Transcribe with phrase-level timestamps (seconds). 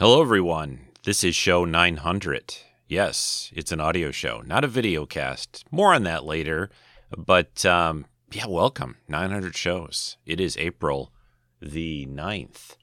[0.00, 0.86] Hello, everyone.
[1.04, 2.54] This is show 900.
[2.88, 5.66] Yes, it's an audio show, not a video cast.
[5.70, 6.70] More on that later.
[7.14, 8.96] But um, yeah, welcome.
[9.08, 10.16] 900 shows.
[10.24, 11.12] It is April
[11.60, 12.76] the 9th,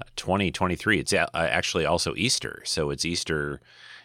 [0.00, 0.98] uh, 2023.
[0.98, 2.62] It's uh, actually also Easter.
[2.64, 3.60] So it's Easter,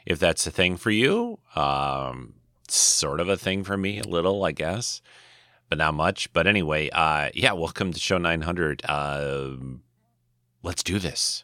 [0.05, 1.39] if that's a thing for you.
[1.55, 2.35] Um,
[2.67, 5.01] sort of a thing for me, a little, I guess,
[5.67, 6.31] but not much.
[6.31, 8.83] But anyway, uh, yeah, welcome to show 900.
[8.87, 9.49] Uh,
[10.61, 11.43] let's do this.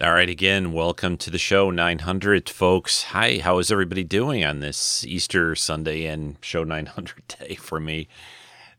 [0.00, 3.02] All right, again, welcome to the show 900, folks.
[3.02, 8.06] Hi, how is everybody doing on this Easter Sunday and show 900 day for me?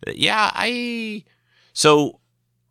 [0.08, 1.26] Yeah, I.
[1.74, 2.22] So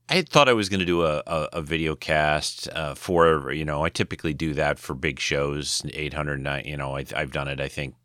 [0.09, 3.67] I thought I was going to do a, a, a, video cast uh, for, you
[3.67, 7.61] know, I typically do that for big shows, 800, you know, I, I've done it,
[7.61, 7.97] I think,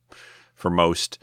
[0.56, 1.20] for most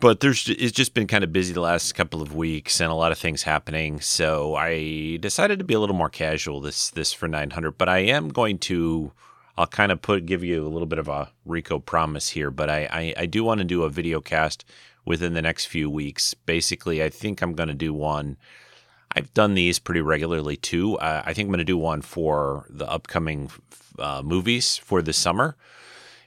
[0.00, 2.94] but there's it's just been kind of busy the last couple of weeks and a
[2.94, 4.00] lot of things happening.
[4.00, 7.98] So i decided to be a little more casual this this for 900 but i
[7.98, 9.12] am going to
[9.56, 12.68] i'll kind of put give you a little bit of a rico promise here but
[12.68, 14.64] i i, I do want to do a video cast
[15.04, 16.34] within the next few weeks.
[16.34, 18.36] Basically i think i'm going to do one
[19.12, 20.98] i've done these pretty regularly too.
[21.00, 23.50] I think i'm going to do one for the upcoming
[23.98, 25.56] uh, movies for the summer.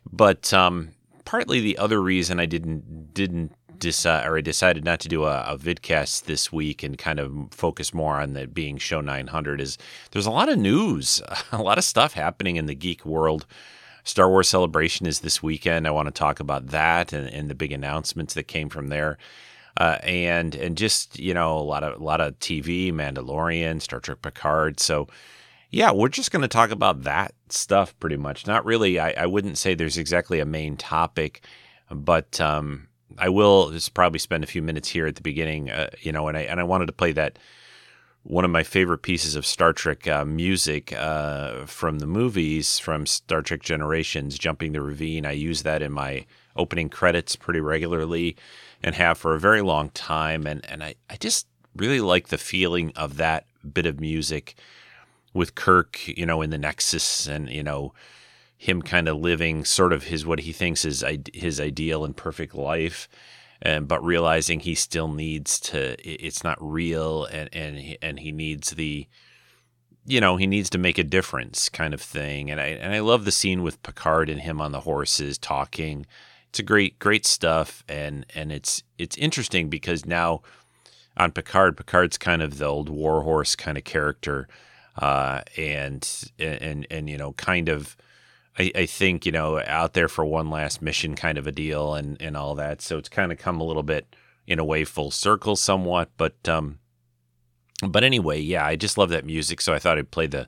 [0.10, 0.94] But um
[1.28, 5.42] partly the other reason I didn't didn't decide or I decided not to do a,
[5.42, 9.78] a vidcast this week and kind of focus more on the being show 900 is
[10.12, 11.22] there's a lot of news,
[11.52, 13.46] a lot of stuff happening in the geek world.
[14.06, 15.86] Star Wars Celebration is this weekend.
[15.86, 19.18] I want to talk about that and, and the big announcements that came from there.
[19.76, 24.00] Uh, and and just you know a lot of a lot of TV, Mandalorian, Star
[24.00, 24.80] Trek Picard.
[24.80, 25.10] So
[25.70, 28.48] yeah, we're just going to talk about that stuff pretty much.
[28.48, 29.00] Not really.
[29.00, 31.44] I, I wouldn't say there's exactly a main topic,
[31.90, 35.70] but um, I will just probably spend a few minutes here at the beginning.
[35.70, 37.38] Uh, you know, and I and I wanted to play that
[38.24, 43.06] one of my favorite pieces of Star Trek uh, music uh, from the movies from
[43.06, 48.38] Star Trek Generations, "Jumping the Ravine." I use that in my opening credits pretty regularly,
[48.82, 50.48] and have for a very long time.
[50.48, 54.56] And and I I just really like the feeling of that bit of music
[55.38, 57.94] with Kirk, you know, in the Nexus, and you know,
[58.58, 62.56] him kind of living sort of his what he thinks is his ideal and perfect
[62.56, 63.08] life,
[63.62, 65.96] and but realizing he still needs to.
[66.04, 69.08] It's not real, and and and he needs the.
[70.10, 73.00] You know, he needs to make a difference, kind of thing, and I and I
[73.00, 76.06] love the scene with Picard and him on the horses talking.
[76.50, 80.42] It's a great, great stuff, and and it's it's interesting because now
[81.18, 84.48] on Picard, Picard's kind of the old warhorse kind of character
[84.98, 87.96] uh, and and and you know, kind of.
[88.60, 91.94] I, I, think you know out there for one last mission kind of a deal
[91.94, 92.82] and and all that.
[92.82, 94.16] So it's kind of come a little bit
[94.48, 96.80] in a way full circle somewhat but um
[97.86, 99.62] but anyway yeah i just love that music.
[99.62, 100.48] So i thought i'd play the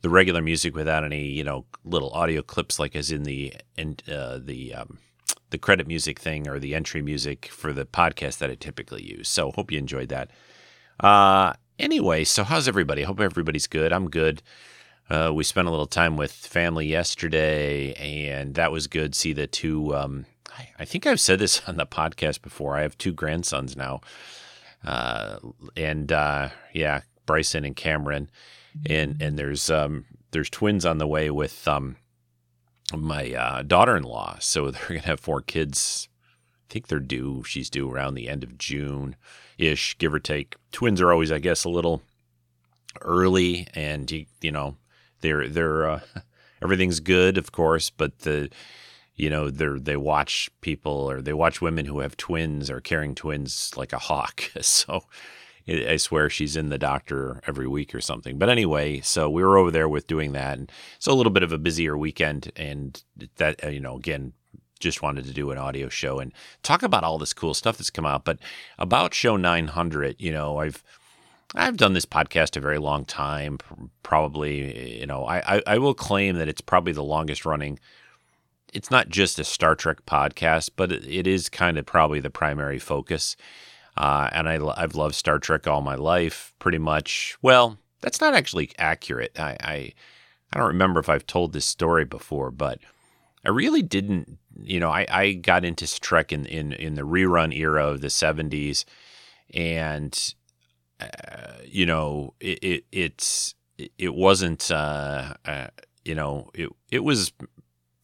[0.00, 3.96] the regular music without any you know little audio clips like as in the in
[4.10, 4.98] uh, the um
[5.50, 9.28] the credit music thing or the entry music for the podcast that i typically use.
[9.28, 10.30] So hope you enjoyed that.
[11.00, 13.02] Uh Anyway, so how's everybody?
[13.02, 13.92] Hope everybody's good.
[13.92, 14.42] I'm good.
[15.10, 19.14] Uh, we spent a little time with family yesterday, and that was good.
[19.14, 19.94] See the two.
[19.94, 20.26] Um,
[20.56, 22.76] I, I, think I've said this on the podcast before.
[22.76, 24.00] I have two grandsons now,
[24.84, 25.38] uh,
[25.76, 28.30] and uh, yeah, Bryson and Cameron.
[28.86, 31.96] and and there's um there's twins on the way with um
[32.96, 36.08] my uh, daughter-in-law, so they're gonna have four kids.
[36.70, 37.42] I think they're due.
[37.44, 39.16] She's due around the end of June,
[39.58, 40.56] ish, give or take.
[40.72, 42.02] Twins are always, I guess, a little
[43.00, 44.76] early, and you you know
[45.20, 46.00] they're they're uh,
[46.62, 48.50] everything's good, of course, but the
[49.14, 53.14] you know they're they watch people or they watch women who have twins or carrying
[53.14, 54.50] twins like a hawk.
[54.62, 55.04] So
[55.66, 58.38] I swear she's in the doctor every week or something.
[58.38, 61.42] But anyway, so we were over there with doing that, and so a little bit
[61.42, 63.02] of a busier weekend, and
[63.36, 64.34] that uh, you know again
[64.80, 66.32] just wanted to do an audio show and
[66.62, 68.24] talk about all this cool stuff that's come out.
[68.24, 68.38] But
[68.78, 70.82] about show 900, you know, I've
[71.54, 73.58] I've done this podcast a very long time.
[74.02, 77.78] Probably, you know, I, I, I will claim that it's probably the longest running.
[78.72, 82.80] It's not just a Star Trek podcast, but it, is kind of probably the primary
[82.80, 83.36] focus.
[83.96, 87.36] Uh, and I, I've loved Star Trek all my life, pretty much.
[87.40, 89.38] Well, that's not actually accurate.
[89.38, 89.92] I, I,
[90.52, 92.80] I don't remember if I've told this story before, but
[93.44, 94.38] I really didn't.
[94.62, 98.08] You know, I, I got into Trek in, in in the rerun era of the
[98.08, 98.84] '70s,
[99.52, 100.34] and
[101.00, 101.06] uh,
[101.64, 103.54] you know, it, it it's
[103.98, 104.70] it wasn't.
[104.70, 105.68] Uh, uh,
[106.04, 107.32] you know, it it was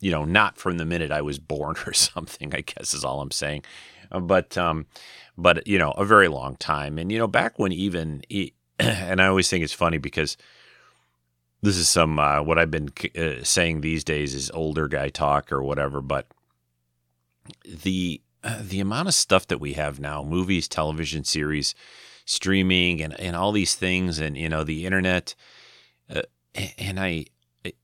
[0.01, 3.21] you know, not from the minute I was born or something, I guess is all
[3.21, 3.65] I'm saying.
[4.11, 4.87] But um,
[5.39, 6.99] but you know, a very long time.
[6.99, 8.23] And you know, back when even
[8.79, 10.37] and I always think it's funny because
[11.63, 15.53] this is some uh, what I've been uh, saying these days is older guy talk
[15.53, 16.01] or whatever.
[16.01, 16.27] But
[17.65, 21.75] the uh, the amount of stuff that we have now, movies, television series,
[22.25, 25.35] streaming, and and all these things, and you know, the internet,
[26.09, 26.23] uh,
[26.79, 27.27] and I.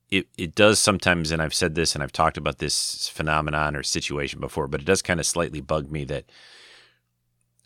[0.09, 3.83] It, it does sometimes, and I've said this and I've talked about this phenomenon or
[3.83, 6.31] situation before, but it does kind of slightly bug me that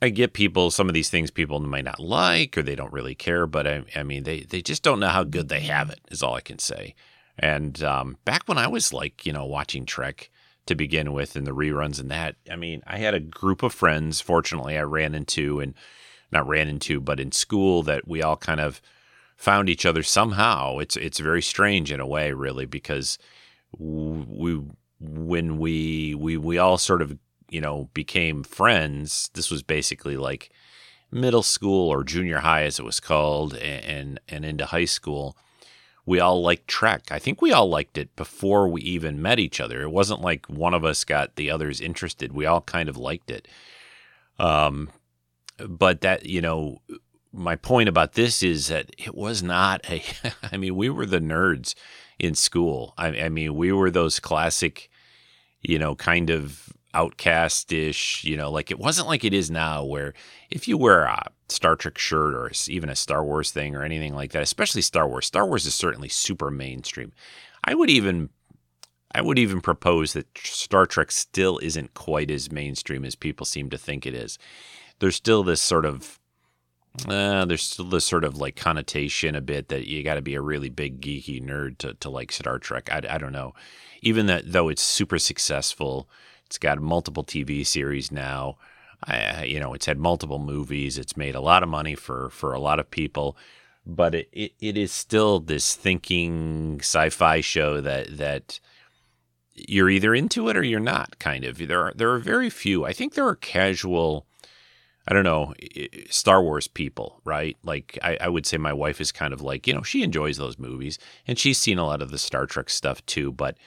[0.01, 3.13] I get people some of these things people might not like or they don't really
[3.13, 5.99] care, but I, I mean they they just don't know how good they have it
[6.09, 6.95] is all I can say.
[7.37, 10.31] And um, back when I was like you know watching Trek
[10.71, 13.73] to begin with and the reruns and that, I mean I had a group of
[13.73, 14.21] friends.
[14.21, 15.73] Fortunately, I ran into and
[16.31, 18.81] not ran into, but in school that we all kind of
[19.37, 20.79] found each other somehow.
[20.79, 23.17] It's it's very strange in a way, really, because
[23.77, 24.61] we
[24.99, 27.17] when we we we all sort of
[27.51, 30.51] you know, became friends, this was basically like
[31.11, 35.37] middle school or junior high, as it was called, and and into high school.
[36.05, 37.11] We all liked Trek.
[37.11, 39.81] I think we all liked it before we even met each other.
[39.81, 42.33] It wasn't like one of us got the others interested.
[42.33, 43.47] We all kind of liked it.
[44.39, 44.89] Um,
[45.67, 46.81] but that you know,
[47.31, 50.03] my point about this is that it was not a.
[50.51, 51.75] I mean, we were the nerds
[52.19, 52.93] in school.
[52.97, 54.89] I, I mean, we were those classic,
[55.61, 60.13] you know, kind of outcastish, you know, like it wasn't like it is now where
[60.49, 64.13] if you wear a Star Trek shirt or even a Star Wars thing or anything
[64.13, 67.11] like that, especially Star Wars, Star Wars is certainly super mainstream.
[67.63, 68.29] I would even
[69.13, 73.69] I would even propose that Star Trek still isn't quite as mainstream as people seem
[73.69, 74.37] to think it is.
[74.99, 76.19] There's still this sort of
[77.07, 80.35] uh, there's still this sort of like connotation a bit that you got to be
[80.35, 82.89] a really big geeky nerd to, to like Star Trek.
[82.91, 83.53] I, I don't know.
[84.01, 86.09] Even that though it's super successful,
[86.51, 88.57] it's got multiple TV series now.
[89.05, 90.97] I, you know, it's had multiple movies.
[90.97, 93.37] It's made a lot of money for for a lot of people,
[93.85, 98.59] but it, it, it is still this thinking sci-fi show that that
[99.53, 101.19] you're either into it or you're not.
[101.19, 101.57] Kind of.
[101.57, 102.83] There are there are very few.
[102.83, 104.25] I think there are casual.
[105.07, 105.53] I don't know,
[106.09, 107.57] Star Wars people, right?
[107.63, 110.37] Like, I, I, would say my wife is kind of like, you know, she enjoys
[110.37, 113.31] those movies and she's seen a lot of the Star Trek stuff too.
[113.31, 113.57] But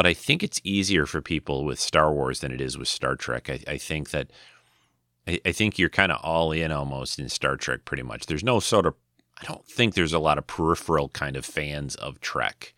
[0.00, 3.16] but I think it's easier for people with Star Wars than it is with Star
[3.16, 3.50] Trek.
[3.50, 4.30] I, I think that
[5.28, 8.24] I, I think you're kind of all in almost in Star Trek pretty much.
[8.24, 8.94] There's no sort of
[9.42, 12.72] I don't think there's a lot of peripheral kind of fans of Trek.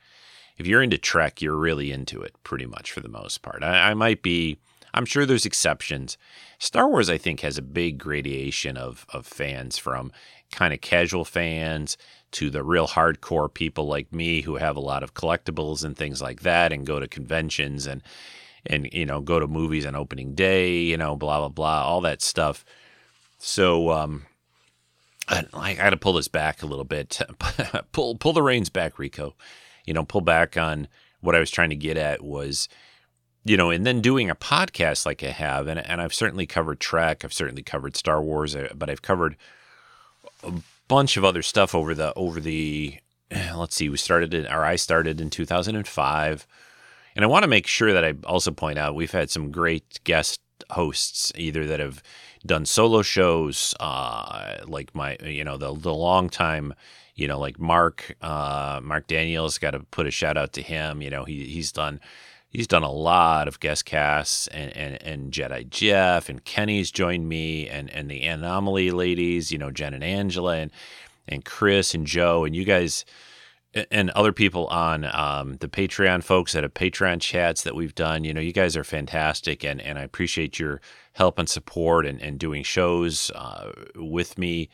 [0.59, 3.63] If you're into Trek, you're really into it pretty much for the most part.
[3.63, 4.59] I, I might be
[4.93, 6.19] I'm sure there's exceptions.
[6.59, 10.11] Star Wars, I think, has a big gradation of of fans from
[10.51, 11.97] kind of casual fans
[12.33, 16.21] to the real hardcore people like me who have a lot of collectibles and things
[16.21, 18.03] like that and go to conventions and
[18.67, 22.01] and you know go to movies on opening day you know blah blah blah all
[22.01, 22.65] that stuff.
[23.39, 24.27] So um
[25.29, 27.21] I, I got to pull this back a little bit.
[27.93, 29.35] Pull pull the reins back Rico.
[29.87, 30.89] You know pull back on
[31.21, 32.69] what I was trying to get at was
[33.45, 36.79] you know, and then doing a podcast like I have, and, and I've certainly covered
[36.79, 39.37] Trek, I've certainly covered Star Wars, uh, but I've covered
[40.93, 42.99] bunch of other stuff over the over the
[43.57, 46.47] let's see we started it or I started in 2005
[47.17, 50.01] and I want to make sure that I also point out we've had some great
[50.05, 50.39] guest
[50.71, 52.03] hosts either that have
[52.45, 56.75] done solo shows uh, like my you know the the long time
[57.15, 61.03] you know, like Mark, uh, Mark Daniels, got to put a shout out to him.
[61.03, 62.01] You know, he he's done
[62.53, 67.29] he's done a lot of guest casts, and and, and Jedi Jeff and Kenny's joined
[67.29, 70.71] me, and and the Anomaly ladies, you know, Jen and Angela, and
[71.27, 73.05] and Chris and Joe, and you guys.
[73.91, 78.23] And other people on um, the Patreon folks that have Patreon chats that we've done,
[78.23, 80.83] you know, you guys are fantastic, and, and I appreciate your
[81.15, 84.69] help and support and, and doing shows uh, with me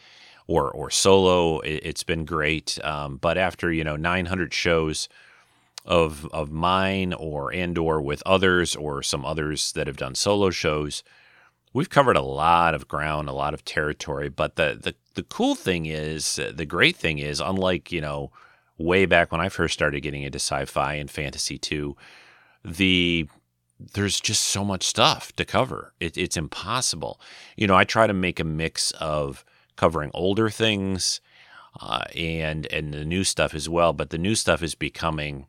[0.49, 1.61] or or solo.
[1.61, 2.77] It, has been great.
[2.83, 5.09] Um, but after you know 900 shows
[5.89, 10.51] of of mine or and or with others or some others that have done solo
[10.51, 11.03] shows,
[11.73, 14.29] we've covered a lot of ground, a lot of territory.
[14.29, 18.31] But the the the cool thing is, the great thing is, unlike you know
[18.77, 21.97] way back when I first started getting into sci-fi and fantasy too,
[22.63, 23.27] the
[23.95, 25.95] there's just so much stuff to cover.
[26.01, 27.21] It, it's impossible.
[27.57, 29.45] You know, I try to make a mix of
[29.77, 31.23] covering older things
[31.81, 33.95] uh, and and the new stuff as well.
[33.95, 35.47] But the new stuff is becoming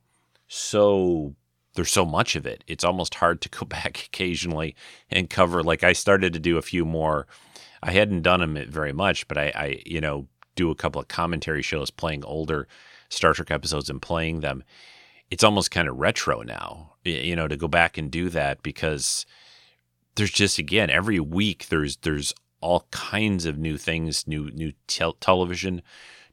[0.49, 1.35] so
[1.75, 2.63] there's so much of it.
[2.67, 4.75] It's almost hard to go back occasionally
[5.09, 5.63] and cover.
[5.63, 7.25] Like I started to do a few more.
[7.81, 11.07] I hadn't done them very much, but I, I you know do a couple of
[11.07, 12.67] commentary shows playing older
[13.07, 14.63] Star Trek episodes and playing them.
[15.31, 19.25] It's almost kind of retro now, you know, to go back and do that because
[20.15, 25.13] there's just again every week there's there's all kinds of new things, new new te-
[25.21, 25.81] television,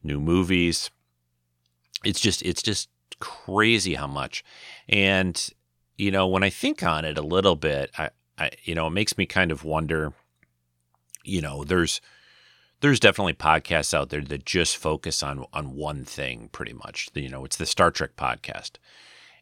[0.03, 0.91] new movies.
[2.05, 2.89] It's just it's just
[3.21, 4.45] crazy how much.
[4.89, 5.49] And
[5.97, 8.91] you know, when I think on it a little bit, I, I you know, it
[8.91, 10.13] makes me kind of wonder,
[11.25, 12.01] you know, there's
[12.81, 17.09] there's definitely podcasts out there that just focus on on one thing pretty much.
[17.15, 18.73] You know, it's the Star Trek podcast.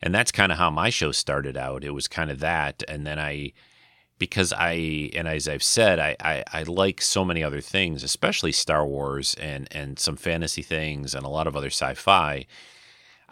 [0.02, 1.82] And that's kind of how my show started out.
[1.82, 3.52] It was kind of that and then I
[4.18, 8.52] because I and as I've said, I, I, I like so many other things, especially
[8.52, 12.46] Star Wars and and some fantasy things and a lot of other sci-fi.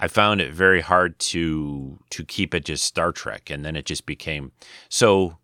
[0.02, 3.86] I found it very hard to to keep it just Star Trek, and then it
[3.86, 4.50] just became
[4.88, 5.38] so.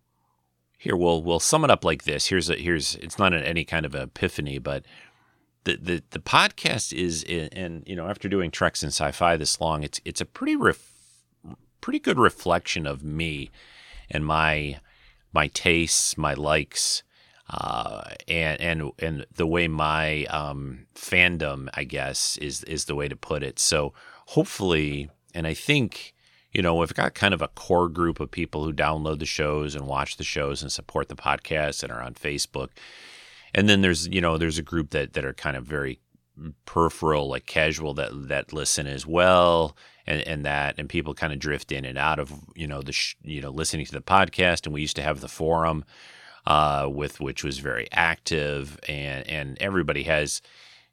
[0.77, 2.27] Here we'll we'll sum it up like this.
[2.27, 4.83] Here's a here's it's not an, any kind of epiphany, but
[5.63, 9.83] the the the podcast is and you know after doing Treks in Sci-Fi this long,
[9.83, 10.91] it's it's a pretty ref,
[11.79, 13.51] pretty good reflection of me
[14.11, 14.81] and my
[15.31, 17.03] my tastes, my likes,
[17.49, 23.07] uh, and and and the way my um, fandom, I guess, is is the way
[23.07, 23.57] to put it.
[23.57, 23.93] So
[24.29, 26.13] hopefully, and I think
[26.51, 29.75] you know we've got kind of a core group of people who download the shows
[29.75, 32.69] and watch the shows and support the podcast and are on Facebook.
[33.53, 35.99] And then there's you know there's a group that that are kind of very
[36.65, 39.75] peripheral, like casual that that listen as well
[40.09, 42.91] and, and that and people kind of drift in and out of you know the
[42.91, 45.85] sh- you know listening to the podcast and we used to have the forum
[46.47, 50.41] uh, with which was very active and and everybody has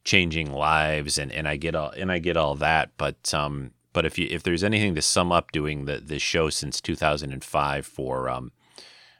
[0.06, 4.06] changing lives and and I get all and I get all that but um but
[4.06, 8.30] if you if there's anything to sum up doing the this show since 2005 for
[8.30, 8.52] um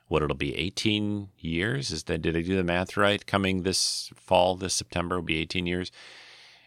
[0.08, 1.90] what it'll be 18 years?
[1.90, 3.26] Is that did I do the math right?
[3.26, 5.90] Coming this fall this September will be 18 years.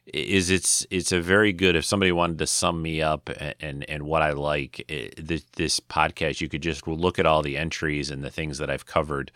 [0.06, 3.90] Is it's it's a very good if somebody wanted to sum me up and and,
[3.90, 7.58] and what I like it, this, this, podcast you could just look at all the
[7.58, 9.32] entries and the things that I've covered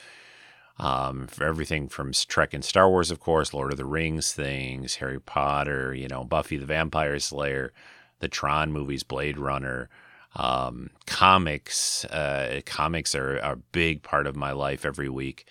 [0.80, 4.96] um, for everything from Trek and Star Wars of course Lord of the Rings things
[4.96, 7.74] Harry Potter you know Buffy the Vampire Slayer
[8.20, 9.90] the Tron movies Blade Runner
[10.36, 15.46] um, comics uh, comics are, are, a big part of my life every week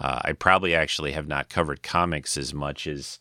[0.00, 3.18] uh, I probably actually have not covered comics as much as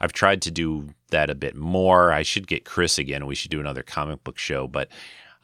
[0.00, 2.12] I've tried to do that a bit more.
[2.12, 3.26] I should get Chris again.
[3.26, 4.88] We should do another comic book show, but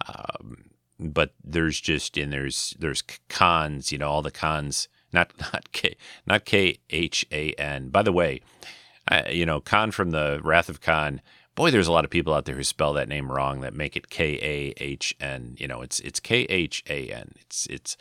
[0.07, 0.65] um,
[0.99, 3.93] but there's just and there's there's cons.
[3.93, 4.89] You know, all the cons.
[5.13, 5.97] Not not K
[6.27, 7.89] not K H A N.
[7.91, 8.41] By the way,
[9.09, 11.21] I, you know, Khan from the Wrath of Khan.
[11.55, 13.97] Boy, there's a lot of people out there who spell that name wrong that make
[13.97, 15.57] it K A H N.
[15.59, 17.33] You know, it's it's K H A N.
[17.41, 17.97] It's it's,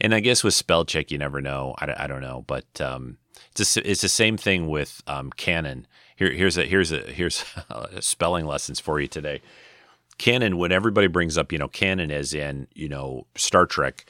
[0.00, 1.74] and I guess with spell check, you never know.
[1.78, 3.16] I, I don't know, but um,
[3.50, 5.86] it's a, it's the same thing with um, canon.
[6.16, 9.40] Here, here's a here's a here's a spelling lessons for you today.
[10.18, 14.04] Canon, when everybody brings up, you know, canon as in, you know, Star Trek,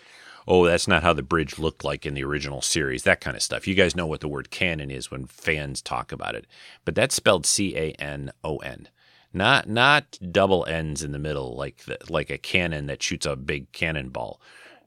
[0.49, 3.43] oh, that's not how the bridge looked like in the original series, that kind of
[3.43, 3.69] stuff.
[3.69, 6.47] You guys know what the word canon is when fans talk about it.
[6.87, 8.89] But that's spelled C A N O N.
[9.33, 13.37] Not not double N's in the middle like the, like a cannon that shoots a
[13.37, 14.41] big cannonball.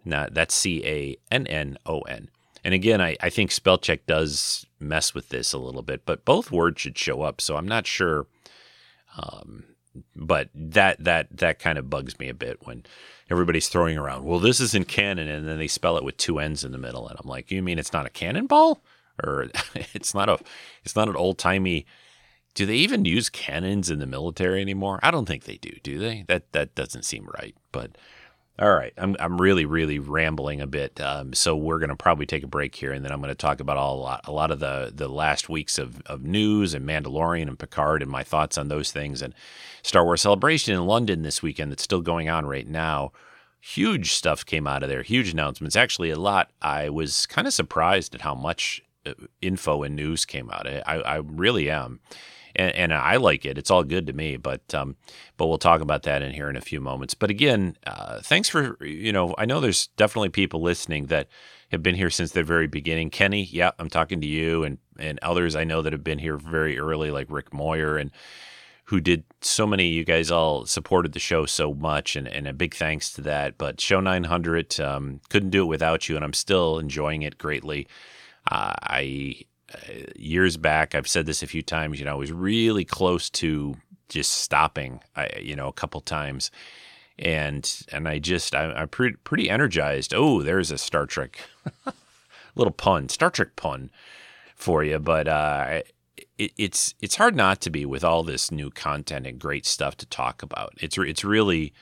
[0.04, 2.30] Not that's C A N N O N.
[2.64, 6.26] And again, I, I think spell check does mess with this a little bit, but
[6.26, 7.40] both words should show up.
[7.40, 8.28] So I'm not sure.
[9.18, 9.66] Um,
[10.16, 12.84] but that that that kind of bugs me a bit when
[13.32, 14.26] everybody's throwing around.
[14.26, 17.08] Well, this isn't canon, and then they spell it with two N's in the middle,
[17.08, 18.84] and I'm like, you mean it's not a cannonball,
[19.24, 19.48] or
[19.94, 20.40] it's not a
[20.84, 21.86] it's not an old timey
[22.54, 25.00] do they even use cannons in the military anymore?
[25.02, 25.72] I don't think they do.
[25.84, 26.26] Do they?
[26.28, 27.56] That that doesn't seem right.
[27.72, 27.98] But
[28.60, 31.00] all right, I'm I'm really really rambling a bit.
[31.02, 33.78] Um, so we're gonna probably take a break here, and then I'm gonna talk about
[33.78, 37.48] all a lot a lot of the the last weeks of of news and Mandalorian
[37.48, 39.34] and Picard and my thoughts on those things and
[39.84, 43.12] Star Wars Celebration in London this weekend that's still going on right now.
[43.62, 45.04] Huge stuff came out of there.
[45.04, 45.76] Huge announcements.
[45.76, 46.52] Actually, a lot.
[46.62, 50.68] I was kind of surprised at how much uh, info and news came out.
[50.68, 52.00] I I really am
[52.56, 53.58] and, and I like it.
[53.58, 54.38] It's all good to me.
[54.38, 54.96] But um,
[55.38, 57.14] but we'll talk about that in here in a few moments.
[57.14, 61.28] But again, uh, thanks for you know I know there's definitely people listening that
[61.72, 63.10] have been here since the very beginning.
[63.10, 66.38] Kenny, yeah, I'm talking to you, and and others I know that have been here
[66.38, 68.12] very early, like Rick Moyer and
[68.92, 72.52] who did so many you guys all supported the show so much and, and a
[72.52, 76.34] big thanks to that but show 900 um, couldn't do it without you and i'm
[76.34, 77.88] still enjoying it greatly
[78.52, 79.34] uh, i
[80.16, 83.76] years back, I've said this a few times, you know, I was really close to
[84.10, 86.52] just stopping, I, you know, a couple times.
[87.20, 90.14] And and I just I, am pretty pretty energized.
[90.16, 91.40] Oh, there's a Star Trek
[92.56, 93.92] little pun, Star Trek pun
[94.56, 94.98] for you.
[94.98, 95.82] But uh,
[96.38, 99.96] it, it's it's hard not to be with all this new content and great stuff
[99.98, 100.74] to talk about.
[100.78, 101.74] It's it's really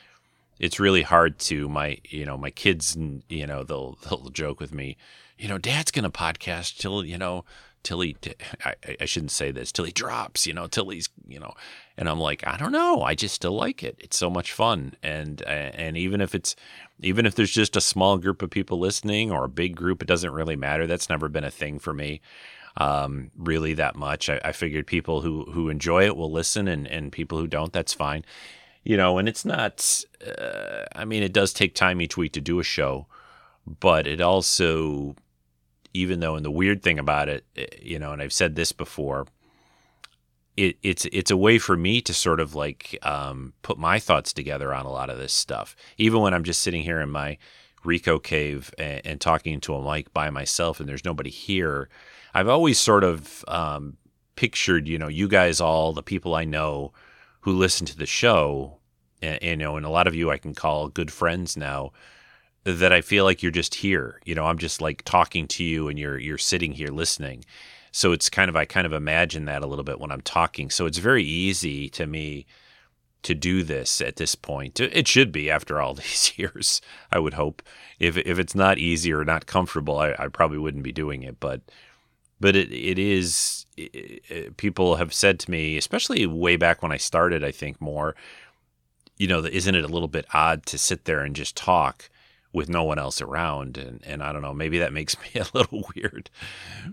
[0.60, 2.98] it's really hard to my you know my kids
[3.30, 4.98] you know they'll they'll joke with me
[5.38, 7.46] you know dad's gonna podcast till you know
[7.84, 8.16] till he
[8.66, 11.54] I, I shouldn't say this till he drops you know till he's you know
[11.98, 13.02] and i'm like i don't know.
[13.02, 13.96] I just still like it.
[14.00, 14.94] It's so much fun.
[15.04, 16.56] And and even if it's
[17.02, 20.08] even if there's just a small group of people listening or a big group it
[20.08, 20.88] doesn't really matter.
[20.88, 22.22] That's never been a thing for me
[22.78, 24.30] um, really that much.
[24.30, 27.74] I, I figured people who who enjoy it will listen and and people who don't
[27.74, 28.26] that's fine.
[28.84, 32.42] You know and it's not uh, i mean it does take time each week to
[32.42, 33.08] do a show
[33.80, 35.16] but it also
[35.94, 38.72] even though, and the weird thing about it, eh, you know, and I've said this
[38.72, 39.28] before,
[40.58, 44.34] it, it's it's a way for me to sort of like um, put my thoughts
[44.34, 45.76] together on a lot of this stuff.
[45.98, 47.38] Even when I'm just sitting here in my
[47.84, 51.90] Rico cave and, and talking to a mic by myself, and there's nobody here,
[52.34, 53.98] I've always sort of um,
[54.36, 56.92] pictured, you know, you guys all the people I know
[57.42, 58.80] who listen to the show,
[59.22, 61.94] and, you know, and a lot of you I can call good friends now
[62.64, 64.20] that I feel like you're just here.
[64.26, 67.46] You know, I'm just like talking to you and you're you're sitting here listening.
[67.92, 70.70] So it's kind of I kind of imagine that a little bit when I'm talking.
[70.70, 72.46] So it's very easy to me
[73.22, 74.80] to do this at this point.
[74.80, 77.62] It should be after all these years, I would hope.
[78.00, 81.40] If if it's not easy or not comfortable, I, I probably wouldn't be doing it.
[81.40, 81.62] But
[82.40, 83.66] but it it is.
[83.78, 87.80] It, it, people have said to me, especially way back when I started, I think
[87.82, 88.16] more.
[89.18, 92.09] You know, isn't it a little bit odd to sit there and just talk?
[92.52, 95.48] With no one else around and and I don't know maybe that makes me a
[95.54, 96.30] little weird.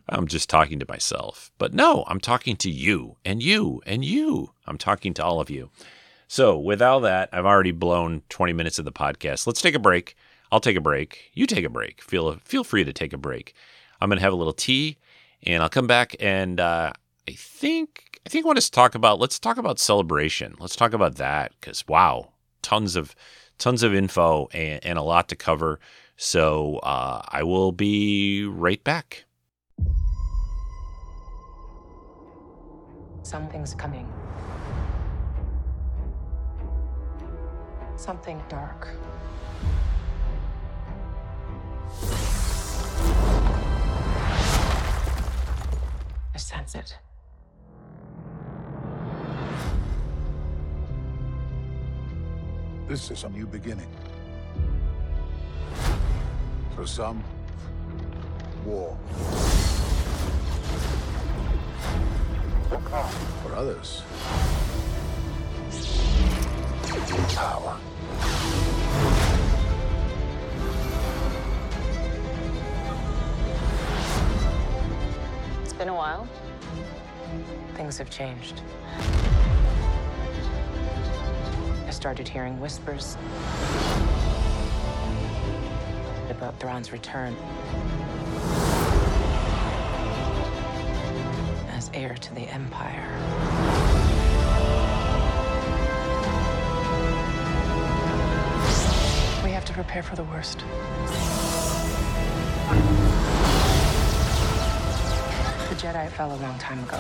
[0.09, 1.51] I'm just talking to myself.
[1.59, 4.53] But no I'm talking to you and you and you.
[4.67, 5.71] I'm talking to all of you.
[6.29, 9.47] So with all that I've already blown 20 minutes of the podcast.
[9.47, 10.17] Let's take a break.
[10.53, 11.31] I'll take a break.
[11.35, 12.03] You take a break.
[12.03, 13.55] Feel feel free to take a break.
[14.01, 14.99] I'm going to have a little tea
[15.43, 16.93] and I'll come back and uh,
[17.29, 20.55] I think I think I want to talk about let's talk about celebration.
[20.59, 23.15] Let's talk about that cuz wow tons of
[23.59, 25.81] tons of info and, and a lot to cover.
[26.17, 29.25] So uh, I will be right back.
[33.23, 34.13] Something's coming.
[37.97, 38.89] Something dark.
[46.35, 46.99] I sense it.
[52.89, 53.89] This is a new beginning.
[56.77, 57.25] For some,
[58.65, 58.97] war.
[63.43, 64.03] For others,
[67.35, 67.77] power.
[75.65, 76.29] It's been a while.
[77.75, 78.63] Things have changed.
[81.97, 83.17] Started hearing whispers
[86.29, 87.35] about Thrawn's return
[91.71, 93.09] as heir to the Empire.
[99.43, 100.59] We have to prepare for the worst.
[105.71, 106.99] The Jedi fell a long time ago.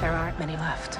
[0.00, 0.98] There aren't many left.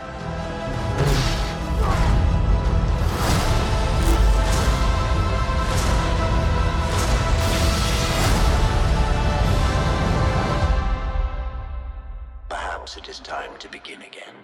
[13.72, 14.34] Begin again.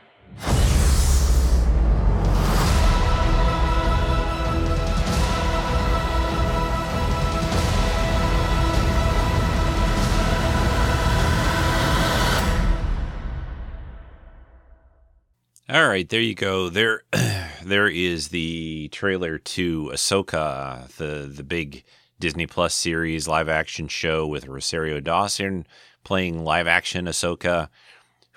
[15.71, 16.71] All right, there you go.
[16.71, 17.03] There,
[17.63, 21.85] there is the trailer to Ahsoka, the the big
[22.19, 25.67] Disney Plus series live action show with Rosario Dawson
[26.09, 27.69] playing live action Ahsoka,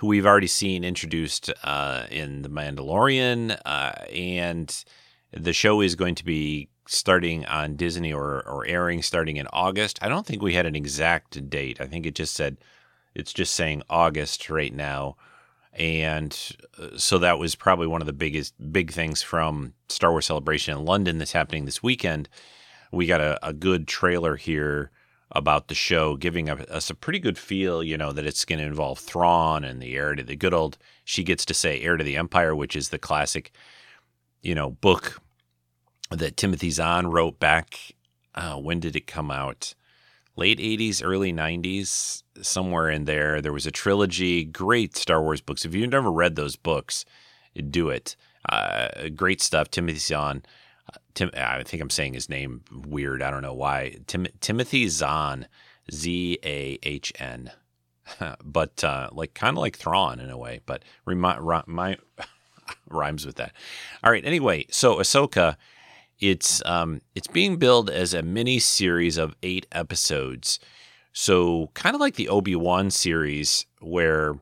[0.02, 4.84] who we've already seen introduced uh, in The Mandalorian, uh, and
[5.32, 10.00] the show is going to be starting on Disney or or airing starting in August.
[10.02, 11.80] I don't think we had an exact date.
[11.80, 12.58] I think it just said
[13.14, 15.18] it's just saying August right now
[15.74, 20.26] and uh, so that was probably one of the biggest big things from Star Wars
[20.26, 22.28] Celebration in London that's happening this weekend.
[22.92, 24.92] We got a, a good trailer here
[25.34, 28.66] about the show, giving us a pretty good feel, you know, that it's going to
[28.66, 30.78] involve Thrawn and the heir to the good old.
[31.04, 33.52] She gets to say heir to the Empire, which is the classic,
[34.42, 35.22] you know, book
[36.10, 37.78] that Timothy Zahn wrote back.
[38.36, 39.74] Uh, when did it come out?
[40.36, 43.42] late 80s, early 90s, somewhere in there.
[43.42, 45.66] There was a trilogy, great Star Wars books.
[45.66, 47.06] If you've never read those books,
[47.70, 48.16] do it.
[48.48, 49.70] Uh, great stuff.
[49.70, 50.44] Timothy Zahn.
[51.14, 53.22] Tim, I think I'm saying his name weird.
[53.22, 53.98] I don't know why.
[54.08, 55.48] Tim, Timothy Zahn,
[55.92, 57.52] Z A H N.
[58.44, 61.98] but uh, like kind of like Thrawn in a way, but remi- my,
[62.90, 63.54] rhymes with that.
[64.04, 64.26] All right.
[64.26, 65.58] Anyway, so Ahsoka
[66.22, 70.60] it's um, it's being billed as a mini series of eight episodes,
[71.12, 74.36] so kind of like the Obi Wan series, where,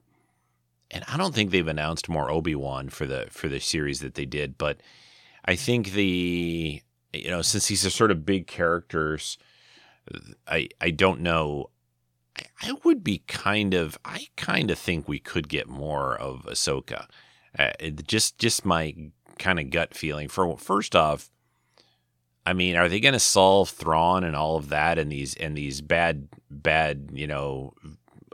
[0.92, 4.16] and I don't think they've announced more Obi Wan for the for the series that
[4.16, 4.82] they did, but
[5.50, 6.80] I think the
[7.12, 9.40] you know since these are sort of big characters,
[10.48, 11.72] I I don't know.
[12.62, 17.08] I, would be kind of I kind of think we could get more of Ahsoka.
[17.58, 17.72] Uh,
[18.06, 18.94] just just my
[19.40, 20.28] kind of gut feeling.
[20.28, 21.32] For first off,
[22.46, 25.58] I mean, are they going to solve Thrawn and all of that and these and
[25.58, 27.74] these bad bad you know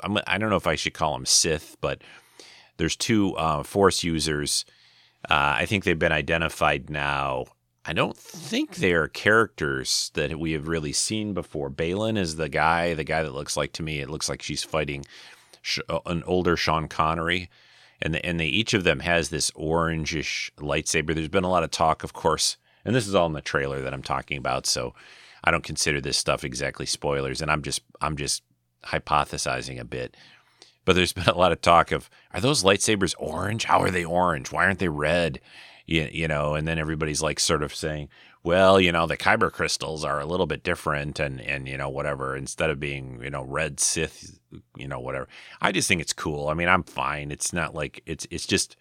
[0.03, 2.01] I'm, I don't know if I should call them Sith, but
[2.75, 4.65] there's two uh, Force users.
[5.29, 7.45] Uh, I think they've been identified now.
[7.87, 11.69] I don't think they are characters that we have really seen before.
[11.69, 14.63] Baylan is the guy, the guy that looks like to me, it looks like she's
[14.63, 15.05] fighting
[15.89, 17.49] uh, an older Sean Connery,
[18.01, 21.13] and the, and they each of them has this orangish lightsaber.
[21.13, 23.81] There's been a lot of talk, of course, and this is all in the trailer
[23.81, 24.93] that I'm talking about, so
[25.43, 28.43] I don't consider this stuff exactly spoilers, and I'm just I'm just
[28.85, 30.17] hypothesizing a bit.
[30.85, 33.65] But there's been a lot of talk of are those lightsabers orange?
[33.65, 34.51] How are they orange?
[34.51, 35.41] Why aren't they red?
[35.87, 38.09] You, you know, and then everybody's like sort of saying,
[38.41, 41.89] well, you know, the kyber crystals are a little bit different and and you know
[41.89, 44.39] whatever instead of being, you know, red Sith,
[44.77, 45.27] you know, whatever.
[45.61, 46.47] I just think it's cool.
[46.47, 47.31] I mean, I'm fine.
[47.31, 48.77] It's not like it's it's just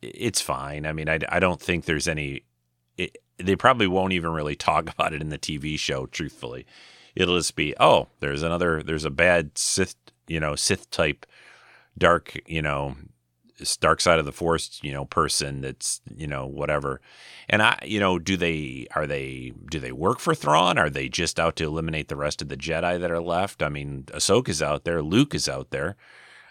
[0.00, 0.84] it's fine.
[0.84, 2.42] I mean, I, I don't think there's any
[2.98, 6.06] it, they probably won't even really talk about it in the TV show.
[6.06, 6.66] Truthfully,
[7.14, 9.96] it'll just be, oh, there's another, there's a bad Sith,
[10.28, 11.26] you know, Sith type,
[11.98, 12.96] dark, you know,
[13.80, 17.00] dark side of the Force, you know, person that's, you know, whatever.
[17.48, 20.78] And I, you know, do they are they do they work for Thrawn?
[20.78, 23.62] Are they just out to eliminate the rest of the Jedi that are left?
[23.62, 25.96] I mean, Ahsoka's out there, Luke is out there,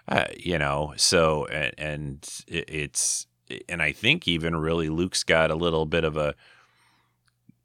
[0.08, 0.94] uh, you know.
[0.98, 3.28] So and, and it's
[3.68, 6.36] and I think even really Luke's got a little bit of a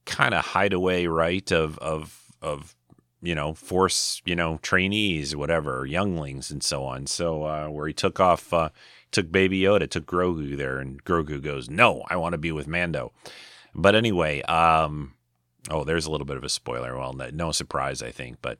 [0.04, 2.74] kind of hideaway right of of of
[3.22, 7.06] you know force you know trainees whatever younglings and so on.
[7.06, 8.70] So uh, where he took off uh,
[9.10, 12.68] took baby yoda took grogu there and grogu goes no i want to be with
[12.68, 13.12] mando.
[13.74, 15.14] But anyway um
[15.70, 16.96] oh there's a little bit of a spoiler.
[16.96, 18.58] Well no surprise i think but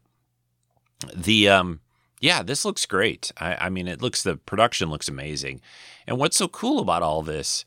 [1.14, 1.80] the um
[2.20, 3.30] yeah, this looks great.
[3.36, 5.60] I, I, mean, it looks the production looks amazing,
[6.06, 7.64] and what's so cool about all this,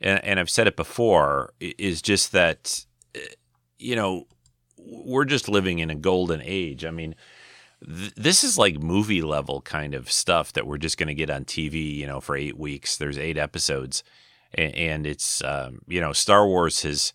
[0.00, 3.20] and, and I've said it before, is just that eh,
[3.78, 4.26] you know
[4.78, 6.84] we're just living in a golden age.
[6.84, 7.14] I mean,
[7.84, 11.30] th- this is like movie level kind of stuff that we're just going to get
[11.30, 11.94] on TV.
[11.96, 12.96] You know, for eight weeks.
[12.96, 14.02] There's eight episodes,
[14.54, 17.12] and, and it's um, you know Star Wars has.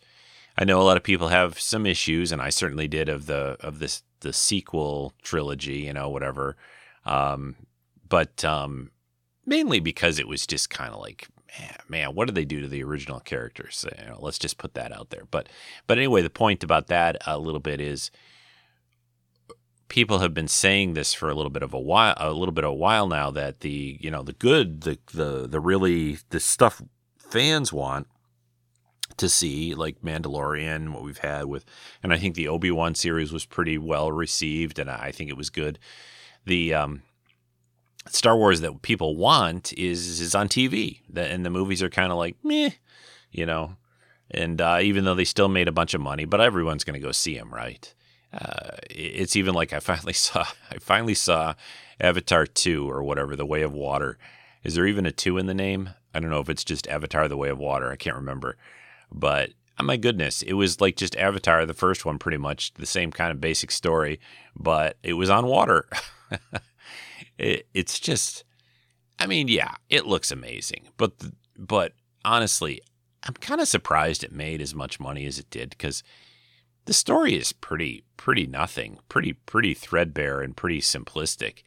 [0.57, 3.57] I know a lot of people have some issues, and I certainly did of the
[3.61, 6.55] of this the sequel trilogy, you know, whatever.
[7.05, 7.55] Um,
[8.07, 8.91] but um,
[9.45, 11.27] mainly because it was just kind of like,
[11.87, 13.85] man, what did they do to the original characters?
[13.99, 15.23] You know, let's just put that out there.
[15.29, 15.49] But
[15.87, 18.11] but anyway, the point about that a little bit is
[19.87, 22.63] people have been saying this for a little bit of a while a little bit
[22.63, 26.39] of a while now that the you know the good the the the really the
[26.39, 26.81] stuff
[27.17, 28.07] fans want
[29.17, 31.65] to see, like Mandalorian, what we've had with,
[32.01, 35.37] and I think the Obi Wan series was pretty well received, and I think it
[35.37, 35.77] was good.
[36.45, 37.03] The um,
[38.07, 42.17] Star Wars that people want is is on TV, and the movies are kind of
[42.17, 42.71] like meh,
[43.31, 43.75] you know.
[44.31, 47.05] And uh, even though they still made a bunch of money, but everyone's going to
[47.05, 47.93] go see them, right?
[48.33, 51.53] Uh, it's even like I finally saw I finally saw
[51.99, 54.17] Avatar two or whatever, The Way of Water.
[54.63, 55.91] Is there even a two in the name?
[56.13, 57.91] I don't know if it's just Avatar: The Way of Water.
[57.91, 58.57] I can't remember,
[59.11, 62.85] but oh my goodness, it was like just Avatar, the first one, pretty much the
[62.85, 64.19] same kind of basic story,
[64.55, 65.87] but it was on water.
[67.41, 68.43] it, it's just,
[69.19, 71.13] I mean, yeah, it looks amazing, but
[71.57, 72.81] but honestly,
[73.23, 76.03] I'm kind of surprised it made as much money as it did because
[76.85, 81.63] the story is pretty pretty nothing, pretty pretty threadbare and pretty simplistic.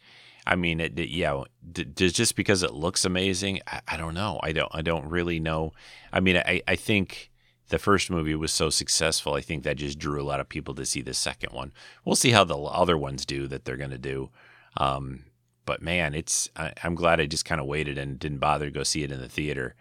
[0.47, 4.13] I mean, it, it yeah, d- d- just because it looks amazing, I, I, don't
[4.13, 4.39] know.
[4.43, 5.73] I don't I don't really know.
[6.13, 7.31] I mean, I I think
[7.69, 9.33] the first movie was so successful.
[9.33, 11.73] I think that just drew a lot of people to see the second one.
[12.03, 14.29] We'll see how the other ones do that they're going to do.
[14.77, 15.23] Um,
[15.65, 18.71] but man, it's I, am glad I just kind of waited and didn't bother to
[18.71, 19.75] go see it in the theater.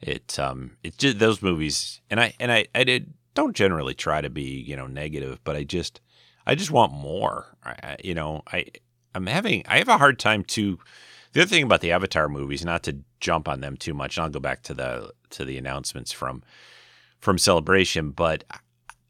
[0.00, 4.20] It um it just those movies and I and I I did don't generally try
[4.20, 6.00] to be you know negative, but I just
[6.46, 7.56] I just want more.
[7.64, 8.66] I, you know I
[9.14, 10.78] I'm having I have a hard time to.
[11.32, 14.24] The other thing about the Avatar movies, not to jump on them too much, and
[14.24, 16.42] I'll go back to the to the announcements from
[17.20, 18.42] from Celebration, but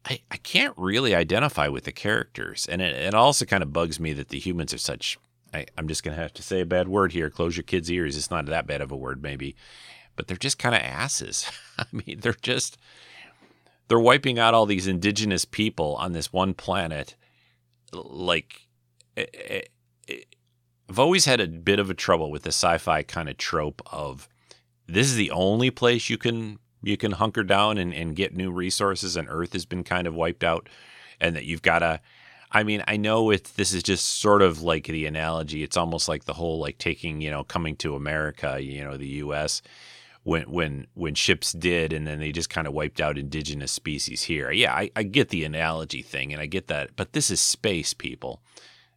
[0.05, 3.99] I, I can't really identify with the characters, and it, it also kind of bugs
[3.99, 5.17] me that the humans are such
[5.53, 7.29] I, am just going to have to say a bad word here.
[7.29, 8.17] Close your kids' ears.
[8.17, 9.55] It's not that bad of a word, maybe,
[10.15, 11.49] but they're just kind of asses.
[11.77, 12.77] I mean, they're just
[13.87, 17.15] they're wiping out all these indigenous people on this one planet.
[17.91, 18.67] Like,
[19.17, 19.71] it, eh, it,
[20.07, 20.23] eh, eh,
[20.89, 24.27] I've always had a bit of a trouble with the sci-fi kind of trope of
[24.87, 28.51] this is the only place you can you can hunker down and, and get new
[28.51, 30.67] resources, and Earth has been kind of wiped out,
[31.19, 32.01] and that you've got to
[32.51, 33.45] I mean, I know it.
[33.55, 35.63] This is just sort of like the analogy.
[35.63, 39.07] It's almost like the whole like taking, you know, coming to America, you know, the
[39.07, 39.61] U.S.
[40.23, 44.23] when when when ships did, and then they just kind of wiped out indigenous species
[44.23, 44.51] here.
[44.51, 47.93] Yeah, I, I get the analogy thing, and I get that, but this is space,
[47.93, 48.41] people.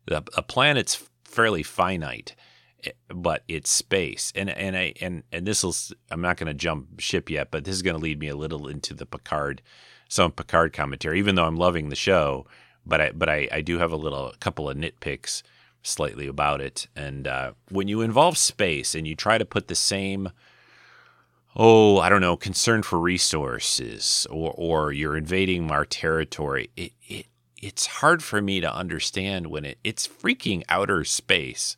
[0.07, 2.35] The a planet's fairly finite,
[2.83, 5.77] eh, but it's space, and and I and and this will.
[6.11, 8.37] I'm not going to jump ship yet, but this is going to lead me a
[8.37, 9.63] little into the Picard,
[10.09, 11.21] some Picard commentary.
[11.21, 12.47] Even though I'm loving the show
[12.87, 15.43] but I but I, I do have a little a couple of nitpicks
[15.83, 16.89] slightly about it.
[16.97, 20.31] And uh, when you involve space and you try to put the same
[21.57, 27.27] oh I don't know concern for resources or or you're invading our territory, it, it
[27.63, 31.77] it's hard for me to understand when it it's freaking outer space.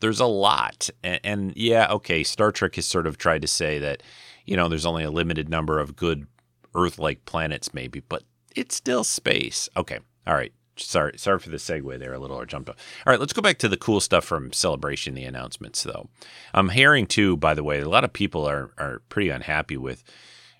[0.00, 2.24] There's a lot, and, and yeah, okay.
[2.24, 4.02] Star Trek has sort of tried to say that
[4.44, 6.26] you know there's only a limited number of good
[6.74, 9.68] Earth-like planets, maybe, but it's still space.
[9.76, 10.52] Okay, all right.
[10.76, 12.76] Sorry, sorry for the segue there a little or jumped off.
[13.06, 16.08] All right, let's go back to the cool stuff from Celebration, the announcements though.
[16.52, 19.76] Um, I'm hearing too, by the way, a lot of people are are pretty unhappy
[19.76, 20.02] with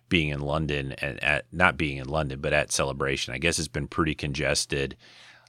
[0.09, 3.35] being in London and at not being in London, but at Celebration.
[3.35, 4.97] I guess it's been pretty congested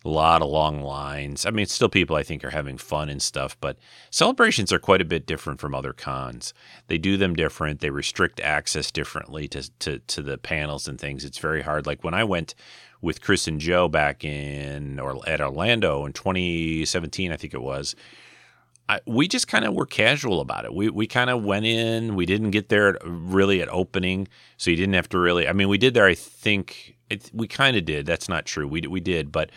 [0.03, 1.45] a lot of long lines.
[1.45, 3.77] I mean, still people I think are having fun and stuff, but
[4.11, 6.53] celebrations are quite a bit different from other cons.
[6.87, 7.79] They do them different.
[7.79, 11.25] They restrict access differently to, to, to the panels and things.
[11.25, 11.87] It's very hard.
[11.87, 12.53] Like when I went
[13.05, 17.95] with Chris and Joe back in or at Orlando in 2017, I think it was.
[18.89, 20.73] I, we just kind of were casual about it.
[20.73, 22.15] We we kind of went in.
[22.15, 25.47] We didn't get there really at opening, so you didn't have to really.
[25.47, 26.05] I mean, we did there.
[26.05, 28.05] I think it, we kind of did.
[28.05, 28.67] That's not true.
[28.67, 29.49] We we did, but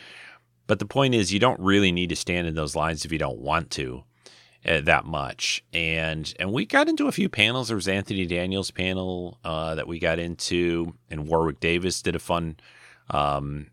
[0.66, 3.18] but the point is, you don't really need to stand in those lines if you
[3.18, 4.04] don't want to
[4.64, 5.64] uh, that much.
[5.72, 7.68] And and we got into a few panels.
[7.68, 12.18] There was Anthony Daniels panel uh, that we got into, and Warwick Davis did a
[12.18, 12.56] fun,
[13.10, 13.68] um,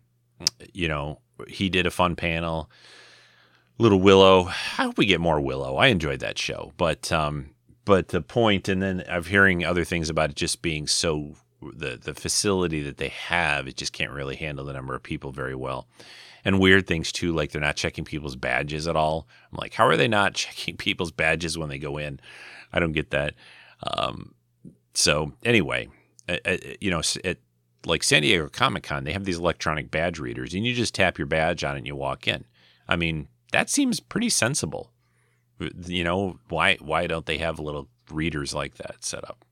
[0.72, 2.70] you know, he did a fun panel.
[3.78, 4.46] Little Willow.
[4.46, 5.76] I hope we get more Willow.
[5.76, 7.50] I enjoyed that show, but um,
[7.84, 11.98] but the point, and then I'm hearing other things about it just being so the
[12.02, 15.54] the facility that they have, it just can't really handle the number of people very
[15.54, 15.86] well
[16.46, 19.26] and weird things too, like they're not checking people's badges at all.
[19.50, 22.20] I'm like, how are they not checking people's badges when they go in?
[22.72, 23.34] I don't get that.
[23.82, 24.32] Um,
[24.94, 25.88] so anyway,
[26.80, 27.38] you know, at
[27.86, 31.18] like San Diego Comic Con, they have these electronic badge readers, and you just tap
[31.18, 32.44] your badge on it and you walk in.
[32.88, 34.90] I mean, that seems pretty sensible.
[35.58, 39.44] You know, why why don't they have little readers like that set up?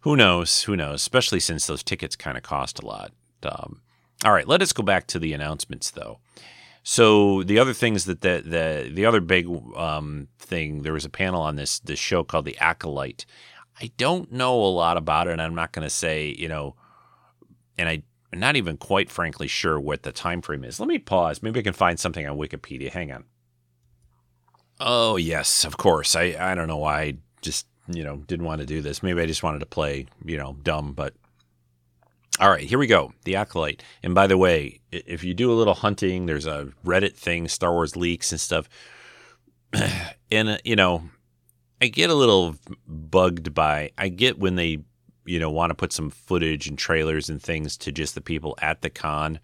[0.00, 0.62] Who knows?
[0.62, 0.96] Who knows?
[0.96, 3.12] Especially since those tickets kind of cost a lot.
[3.42, 3.82] Um,
[4.24, 6.18] all right, let us go back to the announcements though.
[6.82, 11.10] So the other things that the the the other big um, thing there was a
[11.10, 13.26] panel on this this show called the Acolyte.
[13.80, 15.32] I don't know a lot about it.
[15.32, 16.76] And I'm not going to say you know,
[17.78, 20.80] and I am not even quite frankly sure what the time frame is.
[20.80, 21.42] Let me pause.
[21.42, 22.90] Maybe I can find something on Wikipedia.
[22.90, 23.24] Hang on.
[24.78, 26.14] Oh yes, of course.
[26.14, 29.02] I I don't know why I just you know didn't want to do this.
[29.02, 31.14] Maybe I just wanted to play you know dumb, but
[32.38, 33.12] all right, here we go.
[33.24, 33.82] The Acolyte.
[34.02, 37.72] And by the way, if you do a little hunting, there's a Reddit thing, Star
[37.72, 38.68] Wars leaks and stuff.
[40.30, 41.08] and, uh, you know,
[41.80, 44.84] I get a little bugged by, I get when they,
[45.26, 48.56] you know, want to put some footage and trailers and things to just the people
[48.60, 49.40] at the con.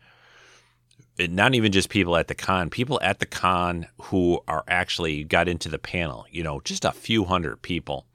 [1.19, 5.49] Not even just people at the con, people at the con who are actually got
[5.49, 8.07] into the panel, you know, just a few hundred people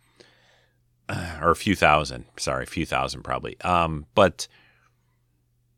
[1.41, 3.59] or a few thousand, sorry, a few thousand probably.
[3.61, 4.47] Um, but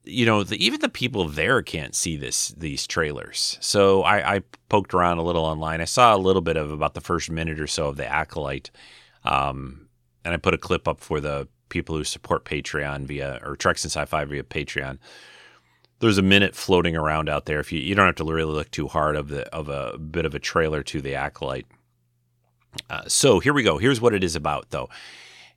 [0.05, 3.57] you know, the, even the people there can't see this these trailers.
[3.61, 5.81] So I, I, poked around a little online.
[5.81, 8.71] I saw a little bit of about the first minute or so of the acolyte,
[9.23, 9.87] um,
[10.23, 13.83] and I put a clip up for the people who support Patreon via or Treks
[13.83, 14.97] in Sci-Fi via Patreon.
[15.99, 17.59] There's a minute floating around out there.
[17.59, 20.25] If you you don't have to really look too hard of the of a bit
[20.25, 21.67] of a trailer to the acolyte.
[22.89, 23.77] Uh, so here we go.
[23.77, 24.89] Here's what it is about, though.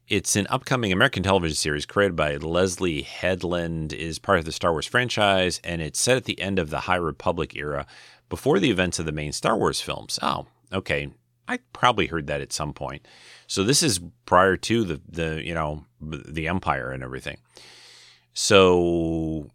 [0.09, 4.73] It's an upcoming American television series created by Leslie Headland, is part of the Star
[4.73, 7.87] Wars franchise, and it's set at the end of the High Republic era,
[8.29, 10.19] before the events of the main Star Wars films.
[10.21, 11.09] Oh, okay.
[11.49, 13.07] I probably heard that at some point.
[13.47, 17.39] So this is prior to the the you know the Empire and everything.
[18.35, 19.51] So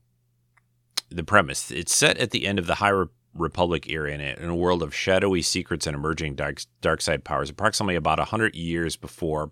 [1.10, 4.50] the premise it's set at the end of the High Republic era in, it, in
[4.50, 8.96] a world of shadowy secrets and emerging dark, dark side powers, approximately about hundred years
[8.96, 9.52] before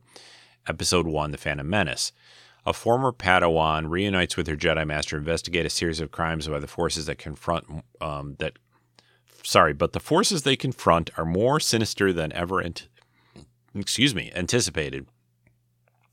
[0.68, 2.12] Episode 1 The Phantom Menace.
[2.66, 6.58] A former Padawan reunites with her Jedi Master to investigate a series of crimes by
[6.58, 8.54] the forces that confront um, that
[9.44, 12.88] sorry, but the forces they confront are more sinister than ever ant-
[13.76, 15.06] excuse me, anticipated.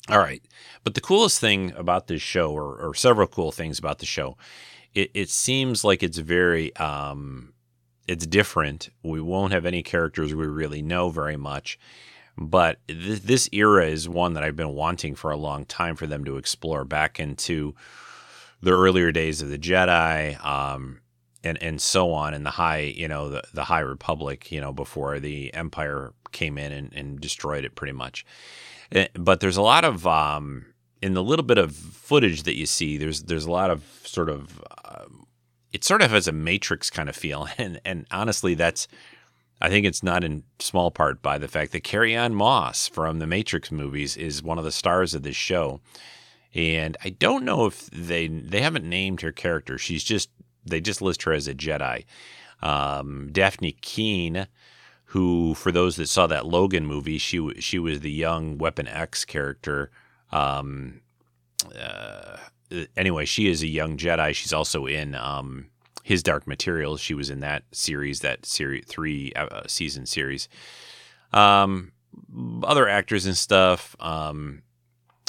[0.09, 0.43] All right.
[0.85, 4.37] But the coolest thing about this show, or, or several cool things about the show,
[4.95, 7.53] it, it seems like it's very um,
[8.09, 8.91] it's different.
[9.03, 11.79] We won't have any characters we really know very much.
[12.37, 16.07] But th- this era is one that I've been wanting for a long time for
[16.07, 17.75] them to explore back into
[18.61, 21.01] the earlier days of the Jedi, um,
[21.45, 24.73] and and so on, and the high, you know, the the High Republic, you know,
[24.73, 28.25] before the Empire came in and, and destroyed it pretty much.
[28.93, 30.67] Eh, but there's a lot of um,
[31.01, 34.29] in the little bit of footage that you see, there's there's a lot of sort
[34.29, 35.07] of uh,
[35.73, 38.87] it sort of has a Matrix kind of feel, and and honestly, that's
[39.61, 43.29] I think it's not in small part by the fact that Carrie-Anne Moss from the
[43.29, 45.81] Matrix movies is one of the stars of this show.
[46.53, 49.79] And I don't know if they they haven't named her character.
[49.79, 50.31] She's just
[50.67, 52.05] they just list her as a Jedi.
[52.61, 54.47] Um, Dafne Keen,
[55.13, 59.27] who for those that saw that Logan movie, she she was the young Weapon X
[59.27, 59.91] character.
[60.31, 61.03] Um,
[61.79, 62.39] uh,
[62.97, 64.35] anyway, she is a young Jedi.
[64.35, 65.67] She's also in um,
[66.03, 66.99] his Dark Materials.
[66.99, 70.49] She was in that series, that series three uh, season series.
[71.35, 71.93] Um,
[72.63, 73.95] other actors and stuff.
[74.01, 74.63] Um,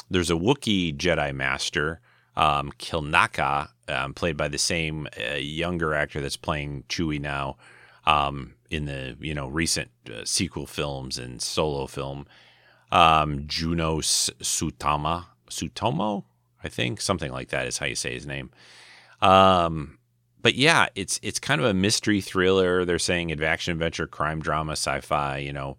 [0.08, 2.00] there's a Wookiee Jedi Master,
[2.36, 7.58] um, Kelnacca, um, played by the same uh, younger actor that's playing Chewie now
[8.06, 12.26] um, in the you know recent uh, sequel films and solo film.
[12.92, 16.24] Um, Juno Sutama, Sutomo,
[16.62, 18.50] I think something like that is how you say his name.
[19.20, 19.98] Um,
[20.40, 22.84] but yeah, it's it's kind of a mystery thriller.
[22.84, 25.38] They're saying action adventure, crime drama, sci-fi.
[25.38, 25.76] You know,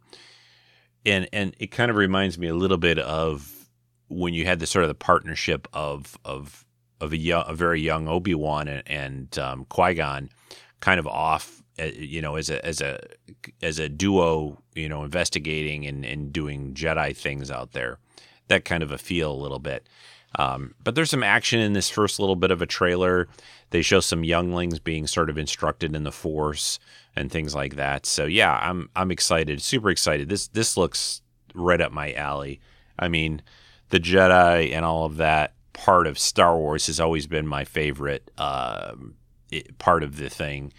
[1.05, 3.69] and and it kind of reminds me a little bit of
[4.07, 6.65] when you had the sort of the partnership of of
[7.01, 10.29] of a, young, a very young Obi Wan and, and um, Qui Gon,
[10.79, 12.99] kind of off, you know, as a as a
[13.61, 17.99] as a duo, you know, investigating and, and doing Jedi things out there.
[18.47, 19.87] That kind of a feel a little bit.
[20.37, 23.27] Um, but there's some action in this first little bit of a trailer.
[23.69, 26.77] They show some younglings being sort of instructed in the Force
[27.15, 28.05] and things like that.
[28.05, 30.29] So yeah, I'm I'm excited, super excited.
[30.29, 31.21] This this looks
[31.53, 32.59] right up my alley.
[32.99, 33.41] I mean,
[33.89, 38.31] the Jedi and all of that part of Star Wars has always been my favorite
[38.37, 38.93] uh,
[39.77, 40.73] part of the thing.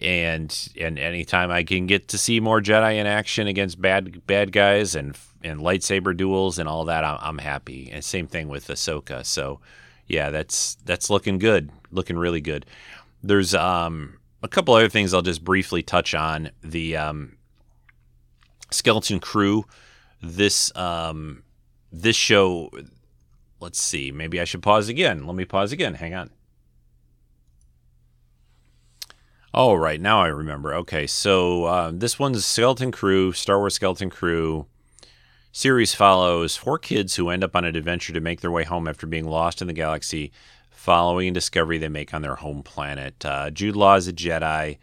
[0.00, 4.52] And and anytime I can get to see more Jedi in action against bad bad
[4.52, 7.90] guys and and lightsaber duels and all that, I'm, I'm happy.
[7.90, 9.24] And same thing with Ahsoka.
[9.24, 9.60] So
[10.06, 12.66] yeah, that's that's looking good, looking really good.
[13.22, 16.50] There's um, a couple other things I'll just briefly touch on.
[16.62, 17.36] The um,
[18.70, 19.64] Skeleton Crew,
[20.22, 21.42] this um,
[21.92, 22.70] this show.
[23.60, 24.12] Let's see.
[24.12, 25.26] Maybe I should pause again.
[25.26, 25.94] Let me pause again.
[25.94, 26.30] Hang on.
[29.54, 30.00] Oh, right.
[30.00, 30.74] Now I remember.
[30.74, 31.06] Okay.
[31.06, 34.66] So uh, this one's Skeleton Crew, Star Wars Skeleton Crew
[35.52, 38.86] series follows four kids who end up on an adventure to make their way home
[38.86, 40.30] after being lost in the galaxy,
[40.70, 43.24] following a discovery they make on their home planet.
[43.24, 44.78] Uh, Jude Law is a Jedi.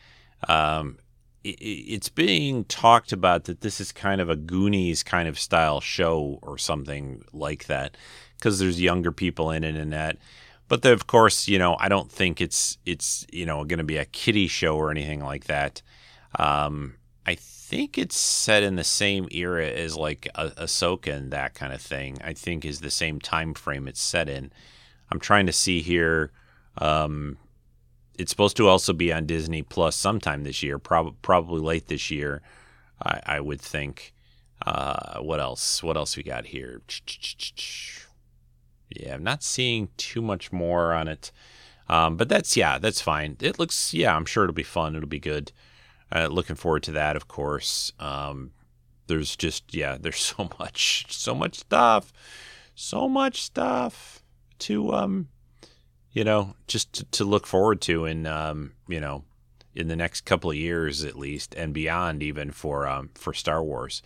[0.49, 0.97] Um,
[1.43, 6.39] it's being talked about that this is kind of a Goonies kind of style show
[6.41, 7.95] or something like that
[8.38, 10.18] because there's younger people in it and that.
[10.68, 13.84] But the, of course, you know, I don't think it's it's you know going to
[13.84, 15.82] be a kiddie show or anything like that.
[16.39, 16.95] Um,
[17.26, 21.82] I think it's set in the same era as like Ahsoka and that kind of
[21.82, 22.18] thing.
[22.24, 24.51] I think is the same time frame it's set in.
[25.11, 26.32] I'm trying to see here.
[26.78, 27.38] Um,
[28.18, 32.09] it's supposed to also be on Disney Plus sometime this year, prob- probably late this
[32.09, 32.41] year,
[33.03, 34.13] I, I would think.
[34.66, 35.84] Uh, what else?
[35.84, 36.82] What else we got here?
[38.89, 41.31] Yeah, I'm not seeing too much more on it.
[41.88, 43.38] Um, but that's, yeah, that's fine.
[43.41, 44.95] It looks, yeah, I'm sure it'll be fun.
[44.95, 45.51] It'll be good.
[46.11, 47.91] Uh, looking forward to that, of course.
[47.99, 48.51] Um,
[49.07, 52.11] there's just, yeah, there's so much, so much stuff,
[52.73, 54.23] so much stuff
[54.59, 55.29] to, um,
[56.11, 59.23] you know, just to, to look forward to in, um, you know,
[59.76, 63.63] in the next couple of years at least and beyond even for, um, for Star
[63.63, 64.01] Wars.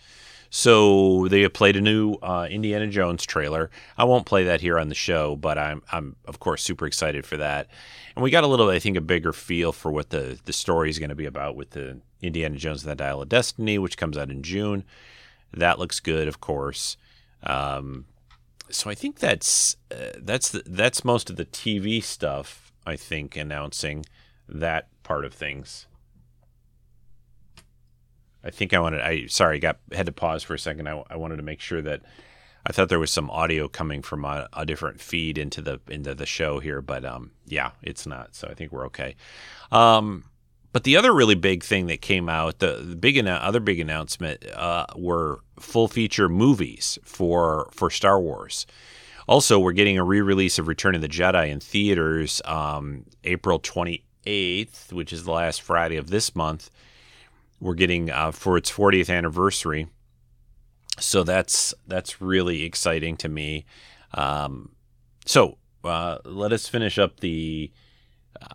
[0.50, 3.70] So they have played a new uh, Indiana Jones trailer.
[3.96, 7.24] I won't play that here on the show, but I'm I'm of course super excited
[7.24, 7.68] for that.
[8.16, 10.90] And we got a little, I think, a bigger feel for what the the story
[10.90, 13.96] is going to be about with the Indiana Jones and the Dial of Destiny, which
[13.96, 14.84] comes out in June.
[15.54, 16.96] That looks good, of course.
[17.44, 18.06] Um,
[18.70, 22.72] so I think that's uh, that's the, that's most of the TV stuff.
[22.84, 24.04] I think announcing
[24.48, 25.88] that part of things.
[28.44, 29.00] I think I wanted.
[29.00, 30.88] I sorry, got had to pause for a second.
[30.88, 32.02] I, I wanted to make sure that
[32.64, 36.14] I thought there was some audio coming from a, a, different feed into the into
[36.14, 38.36] the show here, but um, yeah, it's not.
[38.36, 39.16] So I think we're okay.
[39.72, 40.26] Um,
[40.72, 44.48] but the other really big thing that came out, the, the big other big announcement,
[44.54, 48.64] uh, were full feature movies for for Star Wars.
[49.26, 54.04] Also, we're getting a re-release of Return of the Jedi in theaters um, April twenty
[54.26, 56.70] eighth, which is the last Friday of this month
[57.60, 59.88] we're getting uh, for its 40th anniversary.
[60.98, 63.64] So that's that's really exciting to me.
[64.14, 64.70] Um,
[65.24, 67.70] so uh, let us finish up the
[68.40, 68.46] uh,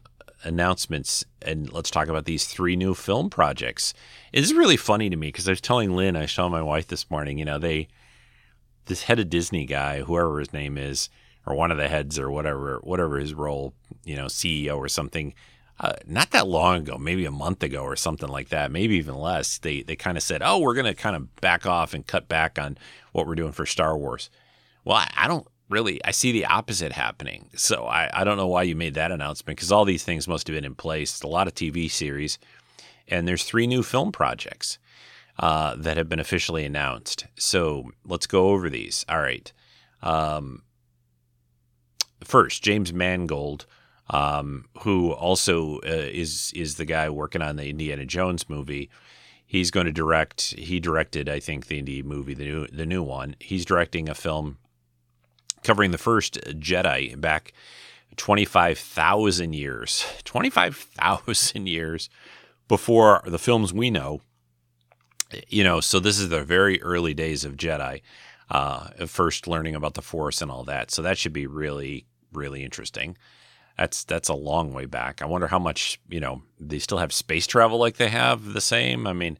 [0.43, 3.93] announcements and let's talk about these three new film projects.
[4.33, 7.09] It's really funny to me because I was telling Lynn, I saw my wife this
[7.09, 7.37] morning.
[7.37, 7.87] You know, they
[8.85, 11.09] this head of Disney guy, whoever his name is,
[11.47, 15.33] or one of the heads, or whatever, whatever his role, you know, CEO or something
[15.79, 19.15] uh, not that long ago, maybe a month ago or something like that, maybe even
[19.15, 22.07] less, they they kind of said, "Oh, we're going to kind of back off and
[22.07, 22.77] cut back on
[23.11, 24.29] what we're doing for Star Wars."
[24.85, 26.03] Well, I, I don't really.
[26.05, 27.49] I see the opposite happening.
[27.55, 30.47] So I, I don't know why you made that announcement because all these things must
[30.47, 31.21] have been in place.
[31.21, 32.39] A lot of TV series,
[33.07, 34.79] and there's three new film projects
[35.39, 37.25] uh, that have been officially announced.
[37.35, 39.05] So let's go over these.
[39.09, 39.51] All right.
[40.01, 40.63] Um,
[42.23, 43.65] first, James Mangold
[44.09, 48.89] um, who also uh, is is the guy working on the Indiana Jones movie.
[49.45, 50.55] He's going to direct.
[50.57, 53.35] He directed, I think, the indie movie, the new the new one.
[53.39, 54.57] He's directing a film
[55.63, 57.53] covering the first Jedi back
[58.15, 62.09] twenty five thousand years, twenty five thousand years
[62.67, 64.21] before the films we know.
[65.49, 68.01] You know, so this is the very early days of Jedi,
[68.51, 70.91] uh, first learning about the Force and all that.
[70.91, 73.17] So that should be really, really interesting.
[73.77, 75.21] That's that's a long way back.
[75.21, 78.61] I wonder how much you know they still have space travel like they have the
[78.61, 79.05] same.
[79.05, 79.37] I mean,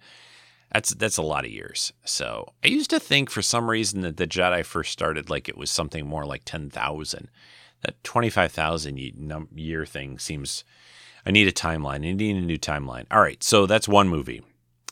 [0.73, 1.93] that's that's a lot of years.
[2.03, 5.57] So I used to think for some reason that the Jedi first started like it
[5.57, 7.29] was something more like ten thousand.
[7.81, 8.97] That twenty five thousand
[9.55, 10.63] year thing seems.
[11.25, 12.07] I need a timeline.
[12.07, 13.05] I need a new timeline.
[13.09, 14.43] All right, so that's one movie,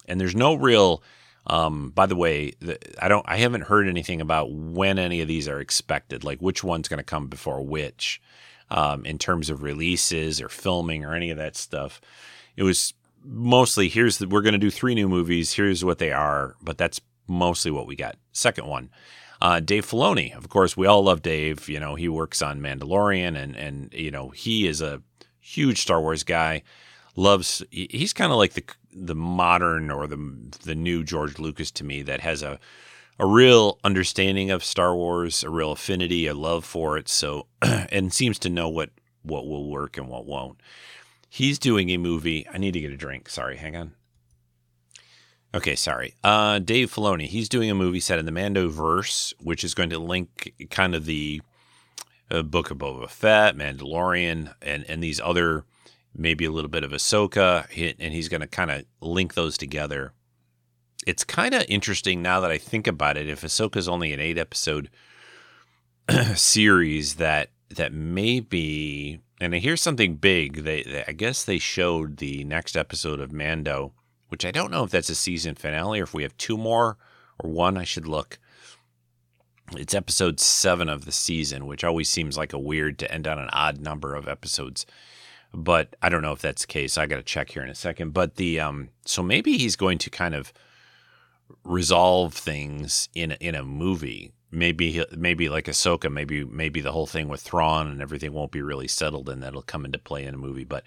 [0.07, 1.03] and there's no real.
[1.45, 2.53] Um, by the way,
[2.99, 3.25] I don't.
[3.27, 6.23] I haven't heard anything about when any of these are expected.
[6.23, 8.21] Like which one's going to come before which
[8.69, 12.01] um, in terms of releases or filming or any of that stuff.
[12.55, 12.93] It was
[13.23, 15.53] mostly here's the, we're going to do three new movies.
[15.53, 18.15] Here's what they are, but that's mostly what we got.
[18.31, 18.89] Second one,
[19.41, 20.35] uh, Dave Filoni.
[20.35, 21.67] Of course, we all love Dave.
[21.69, 25.01] You know, he works on Mandalorian, and and you know he is a
[25.39, 26.63] huge Star Wars guy.
[27.15, 27.63] Loves.
[27.69, 30.17] He's kind of like the the modern or the
[30.63, 32.59] the new George Lucas to me that has a
[33.19, 37.07] a real understanding of Star Wars, a real affinity, a love for it.
[37.07, 38.89] So, and seems to know what
[39.21, 40.59] what will work and what won't.
[41.29, 42.45] He's doing a movie.
[42.51, 43.29] I need to get a drink.
[43.29, 43.93] Sorry, hang on.
[45.55, 46.15] Okay, sorry.
[46.23, 47.27] Uh, Dave Filoni.
[47.27, 50.95] He's doing a movie set in the Mando verse, which is going to link kind
[50.95, 51.41] of the
[52.29, 55.65] uh, Book of Boba Fett, Mandalorian, and and these other
[56.15, 57.65] maybe a little bit of Ahsoka,
[57.99, 60.13] and he's going to kind of link those together
[61.05, 63.27] it's kind of interesting now that I think about it.
[63.27, 64.89] If Ahsoka's only an eight episode
[66.35, 70.63] series, that that maybe, and here's something big.
[70.63, 73.93] They, they, I guess they showed the next episode of Mando,
[74.29, 76.97] which I don't know if that's a season finale or if we have two more
[77.39, 77.77] or one.
[77.77, 78.39] I should look.
[79.71, 83.39] It's episode seven of the season, which always seems like a weird to end on
[83.39, 84.85] an odd number of episodes.
[85.53, 86.97] But I don't know if that's the case.
[86.97, 88.13] I got to check here in a second.
[88.13, 90.51] But the um, so maybe he's going to kind of
[91.63, 94.31] resolve things in in a movie.
[94.51, 96.11] Maybe maybe like Ahsoka.
[96.11, 99.61] Maybe maybe the whole thing with Thrawn and everything won't be really settled, and that'll
[99.61, 100.65] come into play in a movie.
[100.65, 100.83] But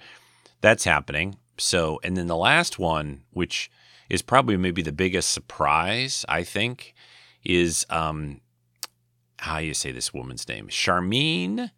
[0.61, 1.37] that's happening.
[1.59, 3.71] So and then the last one, which
[4.09, 6.95] is probably maybe the biggest surprise, I think,
[7.45, 8.41] is um,
[9.39, 11.71] how you say this woman's name, Sharmeen.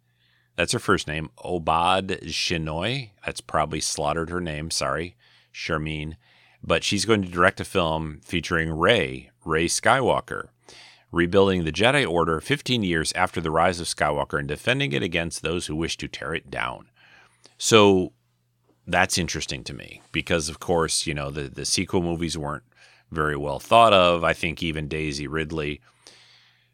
[0.55, 3.11] That's her first name, Obaid-Chinoy.
[3.25, 4.71] That's probably slaughtered her name.
[4.71, 5.15] Sorry,
[5.53, 6.17] Sharmeen.
[6.63, 10.49] But she's going to direct a film featuring Rey, Rey Skywalker,
[11.11, 15.41] rebuilding the Jedi Order 15 years after the rise of Skywalker and defending it against
[15.41, 16.89] those who wish to tear it down.
[17.57, 18.13] So
[18.85, 22.63] that's interesting to me because, of course, you know, the, the sequel movies weren't
[23.11, 24.23] very well thought of.
[24.23, 25.81] I think even Daisy Ridley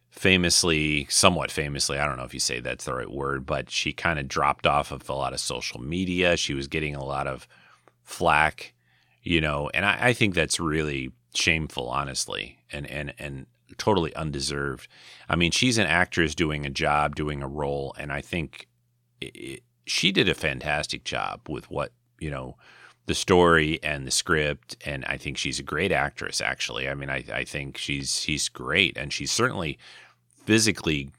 [0.09, 3.91] famously, somewhat famously, I don't know if you say that's the right word, but she
[3.91, 6.37] kind of dropped off of a lot of social media.
[6.37, 7.47] She was getting a lot of
[8.01, 8.73] flack,
[9.25, 13.47] you know, and I, I think that's really shameful, honestly, and and and
[13.77, 14.87] totally undeserved.
[15.27, 18.67] I mean, she's an actress doing a job, doing a role, and I think
[19.19, 22.55] it, it, she did a fantastic job with what you know
[23.07, 27.09] the story and the script and i think she's a great actress actually i mean
[27.09, 29.77] i, I think she's she's great and she's certainly
[30.45, 31.11] physically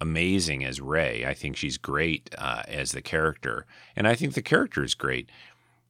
[0.00, 1.24] amazing as Rey.
[1.26, 5.30] I think she's great uh, as the character, and I think the character is great.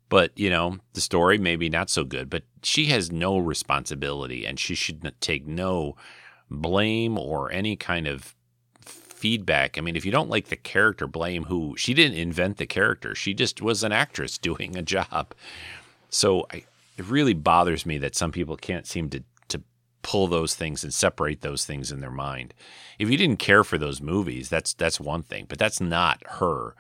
[0.09, 2.31] But you know, the story maybe not so good.
[2.31, 5.97] But she has no responsibility, and she should take no
[6.51, 8.35] blame or any kind of
[8.81, 9.77] feedback.
[9.77, 11.75] I mean, if you don't like the character, blame who.
[11.77, 13.15] She didn't invent the character.
[13.15, 15.35] She just was an actress doing a job.
[16.11, 16.65] So I,
[16.97, 19.23] it really bothers me that some people can't seem to
[20.07, 22.55] pull those things and separate those things in their mind.
[22.97, 26.77] If you didn't care for those movies, that's that's one thing, but that's not her,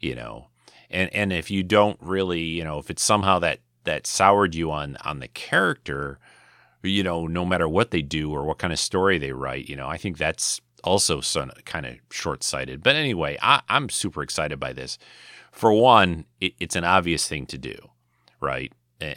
[0.00, 0.46] you know.
[0.90, 4.70] And and if you don't really, you know, if it's somehow that that soured you
[4.70, 6.18] on on the character,
[6.82, 9.76] you know, no matter what they do or what kind of story they write, you
[9.76, 12.82] know, I think that's also some kind of short sighted.
[12.82, 14.98] But anyway, I, am super excited by this.
[15.52, 17.76] For one, it, it's an obvious thing to do,
[18.40, 18.72] right?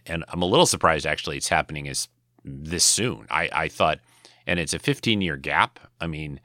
[0.06, 2.08] And I'm a little surprised actually it's happening as
[2.44, 3.28] this soon.
[3.30, 4.00] I, I thought,
[4.48, 5.80] and it's a 15 year gap.
[6.00, 6.40] I mean,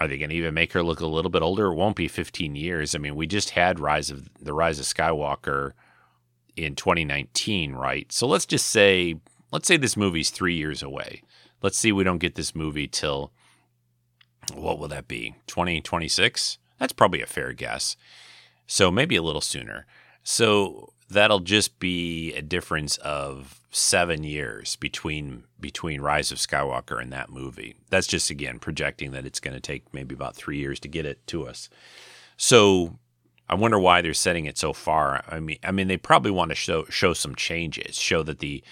[0.00, 1.66] are they going to even make her look a little bit older?
[1.66, 2.94] It won't be 15 years.
[2.94, 5.72] I mean, we just had Rise of the Rise of Skywalker
[6.56, 8.10] in 2019, right?
[8.10, 9.16] So let's just say,
[9.52, 11.22] let's say this movie's three years away.
[11.62, 13.30] Let's see, we don't get this movie till
[14.54, 15.36] what will that be?
[15.46, 16.58] 2026?
[16.78, 17.96] That's probably a fair guess.
[18.66, 19.86] So maybe a little sooner.
[20.22, 27.12] So that'll just be a difference of seven years between between Rise of Skywalker and
[27.12, 27.74] that movie.
[27.90, 31.06] That's just again projecting that it's going to take maybe about three years to get
[31.06, 31.68] it to us.
[32.36, 32.98] So
[33.48, 35.24] I wonder why they're setting it so far.
[35.28, 38.62] I mean, I mean they probably want to show show some changes, show that the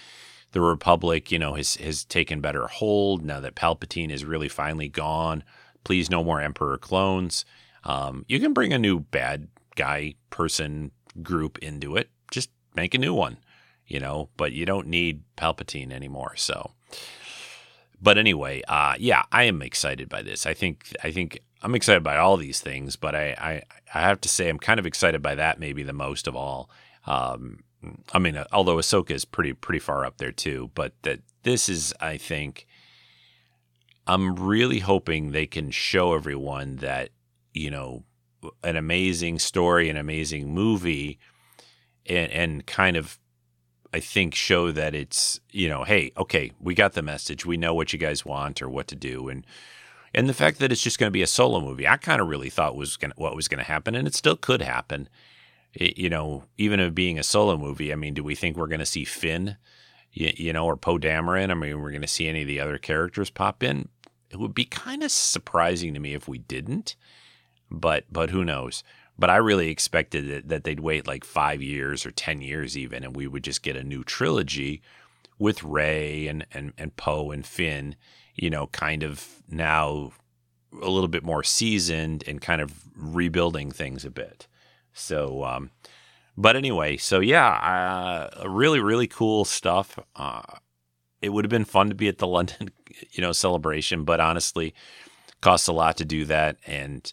[0.51, 4.87] the Republic, you know, has has taken better hold now that Palpatine is really finally
[4.87, 5.43] gone.
[5.83, 7.45] Please, no more Emperor clones.
[7.83, 12.99] Um, you can bring a new bad guy person group into it just make a
[12.99, 13.37] new one,
[13.85, 16.35] you know, but you don't need Palpatine anymore.
[16.35, 16.71] So,
[18.01, 20.45] but anyway, uh, yeah, I am excited by this.
[20.45, 23.61] I think, I think I'm excited by all these things, but I, I,
[23.93, 26.69] I have to say I'm kind of excited by that maybe the most of all.
[27.05, 27.63] Um,
[28.13, 31.93] I mean, although Ahsoka is pretty, pretty far up there too, but that this is,
[31.99, 32.67] I think,
[34.07, 37.09] I'm really hoping they can show everyone that,
[37.53, 38.03] you know,
[38.63, 41.19] an amazing story, an amazing movie
[42.09, 43.19] and, and kind of
[43.93, 47.45] I think show that it's you know, hey, okay, we got the message.
[47.45, 49.45] We know what you guys want or what to do, and
[50.13, 52.27] and the fact that it's just going to be a solo movie, I kind of
[52.27, 55.09] really thought was gonna, what was going to happen, and it still could happen.
[55.73, 58.67] It, you know, even of being a solo movie, I mean, do we think we're
[58.67, 59.57] going to see Finn,
[60.11, 61.51] you, you know, or Poe Dameron?
[61.51, 63.87] I mean, we're going to see any of the other characters pop in.
[64.31, 66.95] It would be kind of surprising to me if we didn't,
[67.69, 68.83] but but who knows?
[69.19, 73.15] But I really expected that they'd wait like five years or 10 years even, and
[73.15, 74.81] we would just get a new trilogy
[75.37, 77.95] with Rey and, and, and Poe and Finn,
[78.35, 80.13] you know, kind of now
[80.81, 84.47] a little bit more seasoned and kind of rebuilding things a bit.
[84.93, 85.71] So, um,
[86.37, 89.99] but anyway, so yeah, uh, really, really cool stuff.
[90.15, 90.43] Uh,
[91.21, 92.69] it would have been fun to be at the London,
[93.11, 94.73] you know, celebration, but honestly,
[95.41, 96.55] costs a lot to do that.
[96.65, 97.11] And,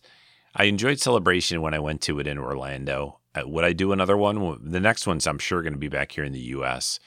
[0.57, 3.21] I enjoyed Celebration when I went to it in Orlando.
[3.35, 4.59] Uh, would I do another one?
[4.63, 6.99] The next one's I'm sure going to be back here in the U.S.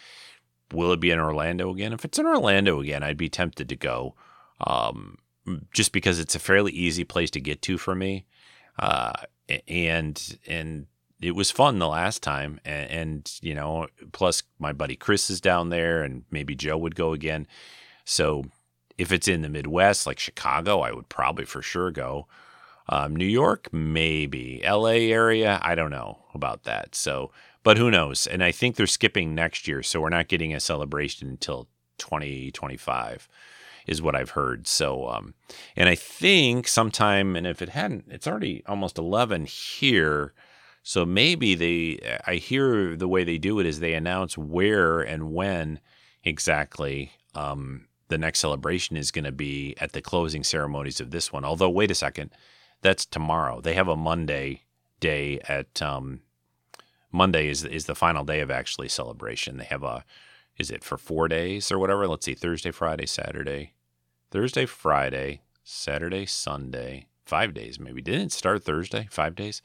[0.72, 1.91] will it be in Orlando again?
[1.91, 4.14] If it's in Orlando again, I'd be tempted to go,
[4.62, 5.18] um,
[5.74, 8.28] just because it's a fairly easy place to get to for me,
[8.78, 9.14] uh,
[9.68, 10.86] and and
[11.20, 15.41] it was fun the last time, and, and you know, plus my buddy Chris is
[15.41, 17.47] down there, and maybe Joe would go again.
[18.06, 18.43] So
[19.00, 22.28] if it's in the Midwest, like Chicago, I would probably for sure go.
[22.92, 24.62] Um, New York, maybe.
[24.68, 26.96] LA area, I don't know about that.
[26.96, 27.32] So,
[27.64, 28.26] but who knows?
[28.26, 31.68] And I think they're skipping next year, so we're not getting a celebration until
[32.00, 33.30] 2025,
[33.86, 34.68] is what I've heard.
[34.68, 35.36] So, um,
[35.76, 40.34] and I think sometime, and if it hadn't, it's already almost 11 here.
[40.82, 45.32] So maybe they, I hear the way they do it is they announce where and
[45.32, 45.80] when
[46.24, 51.32] exactly um, the next celebration is going to be at the closing ceremonies of this
[51.32, 51.46] one.
[51.46, 52.32] Although, wait a second
[52.82, 53.61] that's tomorrow.
[53.61, 54.63] They have a Monday
[54.99, 56.21] day at um,
[57.11, 59.57] Monday is is the final day of actually celebration.
[59.57, 60.03] They have a
[60.57, 62.07] is it for four days or whatever?
[62.07, 63.73] Let's see, Thursday, Friday, Saturday,
[64.32, 68.01] Thursday, Friday, Saturday, Sunday, five days maybe.
[68.01, 69.07] Didn't it start Thursday?
[69.09, 69.61] Five days.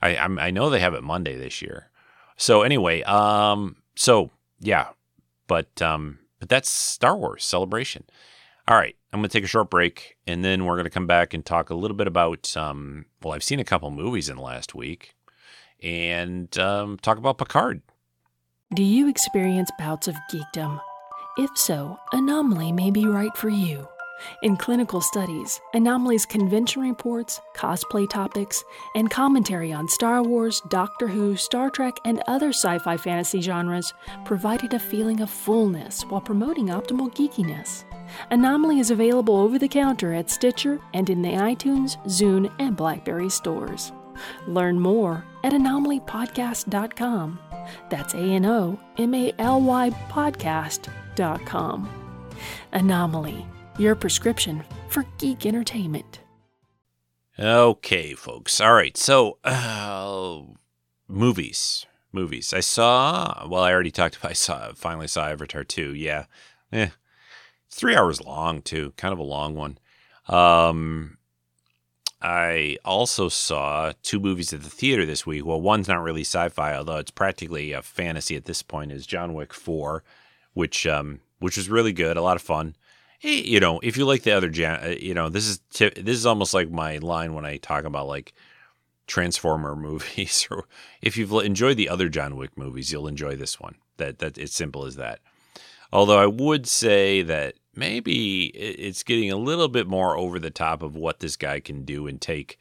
[0.00, 1.90] I I'm, I know they have it Monday this year.
[2.36, 4.30] So anyway, um, so
[4.60, 4.88] yeah,
[5.46, 8.04] but um, but that's Star Wars Celebration.
[8.68, 11.06] All right, I'm going to take a short break, and then we're going to come
[11.06, 12.54] back and talk a little bit about.
[12.54, 15.14] Um, well, I've seen a couple movies in the last week,
[15.82, 17.80] and um, talk about Picard.
[18.74, 20.82] Do you experience bouts of geekdom?
[21.38, 23.88] If so, Anomaly may be right for you.
[24.42, 28.62] In clinical studies, Anomaly's convention reports, cosplay topics,
[28.94, 33.94] and commentary on Star Wars, Doctor Who, Star Trek, and other sci fi fantasy genres
[34.26, 37.84] provided a feeling of fullness while promoting optimal geekiness.
[38.30, 43.30] Anomaly is available over the counter at Stitcher and in the iTunes, Zune, and Blackberry
[43.30, 43.92] stores.
[44.46, 47.38] Learn more at anomalypodcast.com.
[47.90, 51.88] That's A N O M A L Y podcast.com.
[52.72, 53.46] Anomaly,
[53.78, 56.20] your prescription for geek entertainment.
[57.38, 58.60] Okay, folks.
[58.60, 58.96] All right.
[58.96, 60.40] So, uh,
[61.06, 61.86] movies.
[62.10, 62.52] Movies.
[62.52, 65.94] I saw, well, I already talked about, I saw, finally saw Avatar 2.
[65.94, 66.24] Yeah.
[66.72, 66.88] Eh,
[67.68, 69.78] it's three hours long too, kind of a long one.
[70.26, 71.18] Um,
[72.20, 75.46] I also saw two movies at the theater this week.
[75.46, 78.90] Well, one's not really sci-fi, although it's practically a fantasy at this point.
[78.90, 80.02] Is John Wick Four,
[80.54, 82.74] which um, which was really good, a lot of fun.
[83.20, 86.16] Hey, you know, if you like the other, uh, you know, this is t- this
[86.16, 88.32] is almost like my line when I talk about like
[89.06, 90.64] Transformer movies, or
[91.00, 93.76] if you've enjoyed the other John Wick movies, you'll enjoy this one.
[93.98, 95.20] That that it's simple as that.
[95.92, 100.82] Although I would say that maybe it's getting a little bit more over the top
[100.82, 102.58] of what this guy can do and take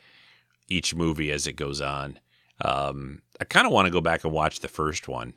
[0.69, 2.19] each movie as it goes on.
[2.61, 5.35] Um, I kind of want to go back and watch the first one.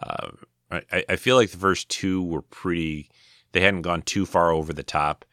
[0.00, 0.30] Uh,
[0.70, 3.10] I, I, feel like the first two were pretty.
[3.52, 5.24] They hadn't gone too far over the top,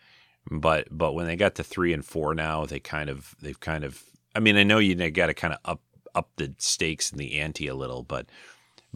[0.49, 3.84] but but when they got to three and four now, they kind of they've kind
[3.84, 4.03] of.
[4.34, 5.82] I mean, I know you got to kind of up
[6.16, 8.26] up the stakes and the ante a little, but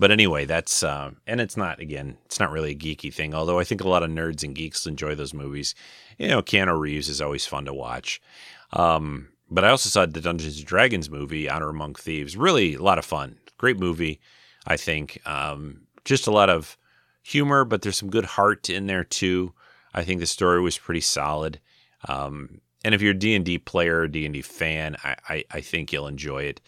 [0.01, 3.35] but anyway, that's uh, and it's not again, it's not really a geeky thing.
[3.35, 5.75] Although I think a lot of nerds and geeks enjoy those movies.
[6.17, 8.19] You know, Keanu Reeves is always fun to watch.
[8.73, 12.35] Um, but I also saw the Dungeons and Dragons movie, Honor Among Thieves.
[12.35, 13.37] Really a lot of fun.
[13.59, 14.19] Great movie,
[14.65, 15.21] I think.
[15.27, 16.79] Um, just a lot of
[17.21, 19.53] humor, but there's some good heart in there too.
[19.93, 21.59] I think the story was pretty solid.
[22.07, 26.45] Um, and if you're a D&D player, D&D fan, I, I, I think you'll enjoy
[26.45, 26.59] it.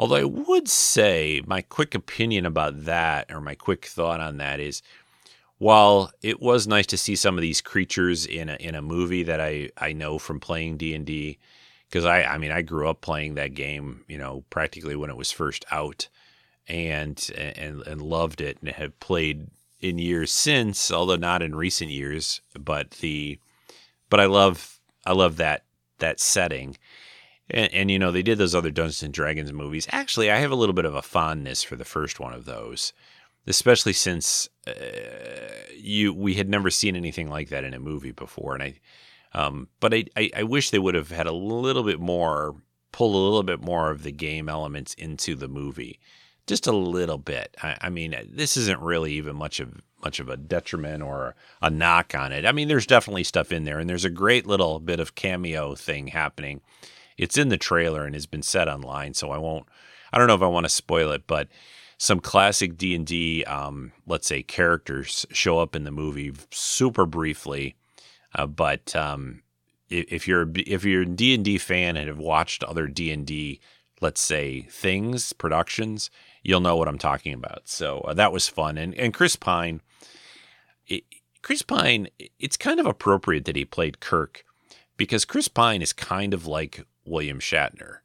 [0.00, 4.58] Although I would say my quick opinion about that, or my quick thought on that
[4.58, 4.80] is,
[5.58, 9.22] while it was nice to see some of these creatures in a in a movie
[9.24, 11.36] that I I know from playing D and D,
[11.90, 15.18] because I I mean I grew up playing that game, you know, practically when it
[15.18, 16.08] was first out,
[16.66, 19.48] and and and loved it, and have played
[19.82, 22.40] in years since, although not in recent years.
[22.58, 23.38] But the
[24.08, 25.64] but I love I love that
[25.98, 26.78] that setting
[27.52, 29.86] and, and, you know, they did those other Dungeons and Dragons movies.
[29.90, 32.92] Actually, I have a little bit of a fondness for the first one of those,
[33.46, 34.72] especially since uh,
[35.76, 38.54] you we had never seen anything like that in a movie before.
[38.54, 38.80] And I,
[39.32, 42.56] um, but I, I, I wish they would have had a little bit more,
[42.92, 46.00] pull a little bit more of the game elements into the movie,
[46.46, 47.56] just a little bit.
[47.62, 51.70] I, I mean, this isn't really even much of much of a detriment or a
[51.70, 52.46] knock on it.
[52.46, 55.74] I mean, there's definitely stuff in there, and there's a great little bit of cameo
[55.74, 56.62] thing happening
[57.20, 59.66] it's in the trailer and has been set online, so I won't.
[60.12, 61.48] I don't know if I want to spoil it, but
[61.98, 67.06] some classic D and D, um, let's say characters show up in the movie super
[67.06, 67.76] briefly,
[68.34, 69.42] uh, but um,
[69.90, 73.26] if you're if you're a D and D fan and have watched other D and
[73.26, 73.60] D,
[74.00, 76.10] let's say things productions,
[76.42, 77.68] you'll know what I'm talking about.
[77.68, 79.82] So uh, that was fun, and and Chris Pine
[80.90, 81.04] it,
[81.42, 82.08] Chris Pine,
[82.38, 84.44] it's kind of appropriate that he played Kirk
[84.96, 87.98] because Chris Pine is kind of like William Shatner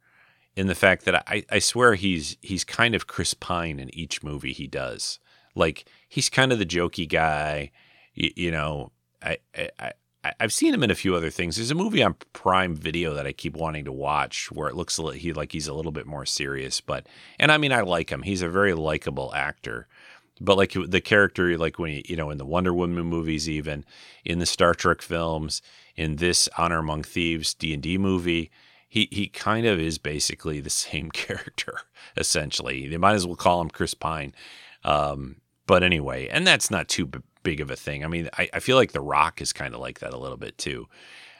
[0.55, 4.23] in the fact that I, I swear he's he's kind of Chris Pine in each
[4.23, 5.19] movie he does.
[5.53, 7.71] Like he's kind of the jokey guy,
[8.13, 8.91] you, you know.
[9.21, 9.37] I,
[9.79, 9.93] I
[10.39, 11.55] I've seen him in a few other things.
[11.55, 14.99] There's a movie on Prime Video that I keep wanting to watch where it looks
[15.15, 17.07] he like he's a little bit more serious, but
[17.39, 18.23] and I mean I like him.
[18.23, 19.87] He's a very likable actor.
[20.41, 23.85] But like the character, like when he, you know, in the Wonder Woman movies, even
[24.25, 25.61] in the Star Trek films,
[25.95, 28.51] in this Honor Among Thieves D and D movie,
[28.87, 31.79] he he kind of is basically the same character
[32.17, 32.87] essentially.
[32.87, 34.33] They might as well call him Chris Pine.
[34.83, 37.09] Um, but anyway, and that's not too
[37.43, 38.03] big of a thing.
[38.03, 40.37] I mean, I, I feel like The Rock is kind of like that a little
[40.37, 40.87] bit too.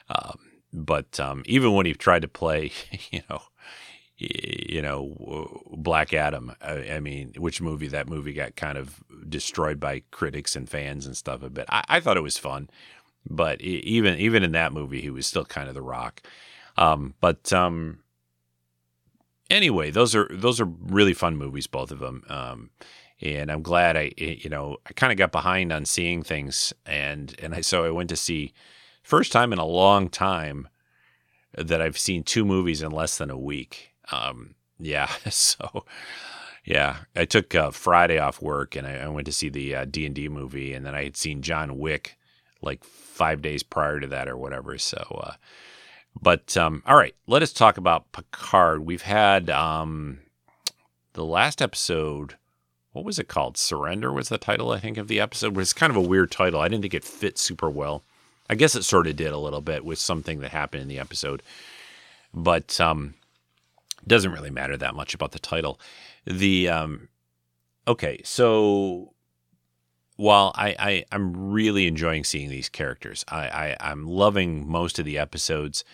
[0.08, 0.38] Um,
[0.72, 2.72] but um, even when he tried to play,
[3.10, 3.42] you know,
[4.18, 6.52] you know, Black Adam.
[6.62, 11.04] I, I, mean, which movie that movie got kind of destroyed by critics and fans
[11.04, 11.66] and stuff a bit.
[11.68, 12.70] I, I thought it was fun,
[13.28, 16.22] but even even in that movie, he was still kind of The Rock.
[16.76, 18.00] Um, but um,
[19.50, 22.24] anyway, those are those are really fun movies, both of them.
[22.28, 22.70] Um,
[23.20, 27.34] and I'm glad I, you know, I kind of got behind on seeing things, and
[27.40, 28.52] and I so I went to see
[29.02, 30.68] first time in a long time
[31.56, 33.92] that I've seen two movies in less than a week.
[34.12, 35.84] Um, yeah, so
[36.64, 39.84] yeah, I took uh, Friday off work and I, I went to see the uh,
[39.86, 42.18] D and D movie, and then I had seen John Wick
[42.60, 44.76] like five days prior to that or whatever.
[44.76, 45.34] So, uh,
[46.20, 48.84] but um, all right, let us talk about Picard.
[48.84, 50.20] We've had um,
[51.12, 52.36] the last episode
[52.96, 53.58] what was it called?
[53.58, 55.48] Surrender was the title, I think, of the episode.
[55.48, 56.60] It was kind of a weird title.
[56.60, 58.02] I didn't think it fit super well.
[58.48, 60.98] I guess it sort of did a little bit with something that happened in the
[60.98, 61.42] episode,
[62.32, 63.12] but um,
[64.06, 65.78] doesn't really matter that much about the title.
[66.24, 67.08] The um,
[67.86, 69.12] okay, so
[70.16, 75.04] while I, I I'm really enjoying seeing these characters, I, I I'm loving most of
[75.04, 75.84] the episodes.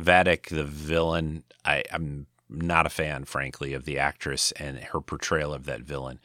[0.00, 5.54] Vadic, the villain, I, I'm not a fan, frankly, of the actress and her portrayal
[5.54, 6.20] of that villain.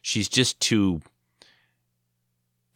[0.00, 1.02] She's just too.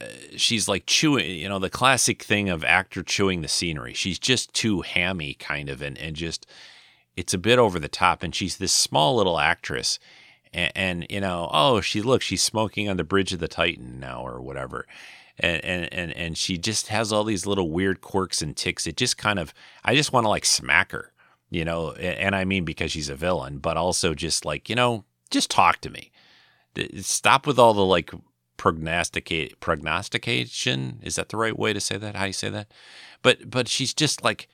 [0.00, 0.06] Uh,
[0.36, 3.94] she's like chewing, you know, the classic thing of actor chewing the scenery.
[3.94, 6.46] She's just too hammy, kind of, and, and just
[7.16, 8.22] it's a bit over the top.
[8.22, 9.98] And she's this small little actress,
[10.52, 14.00] and, and you know, oh, she look, she's smoking on the bridge of the Titan
[14.00, 14.86] now, or whatever.
[15.38, 18.86] And, and and and she just has all these little weird quirks and ticks.
[18.86, 21.12] It just kind of, I just want to like smack her
[21.50, 25.04] you know, and I mean because she's a villain, but also just like, you know,
[25.30, 26.12] just talk to me.
[27.00, 28.12] Stop with all the like
[28.56, 31.00] prognosticate prognostication.
[31.02, 32.14] Is that the right way to say that?
[32.14, 32.68] How you say that?
[33.22, 34.48] But but she's just like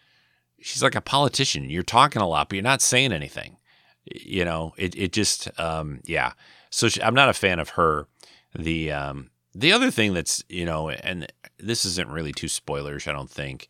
[0.59, 1.69] she's like a politician.
[1.69, 3.59] You're talking a lot, but you're not saying anything.
[4.15, 6.33] You know, it it just um yeah.
[6.71, 8.07] So she, I'm not a fan of her.
[8.55, 13.13] The um the other thing that's, you know, and this isn't really too spoilers, I
[13.13, 13.69] don't think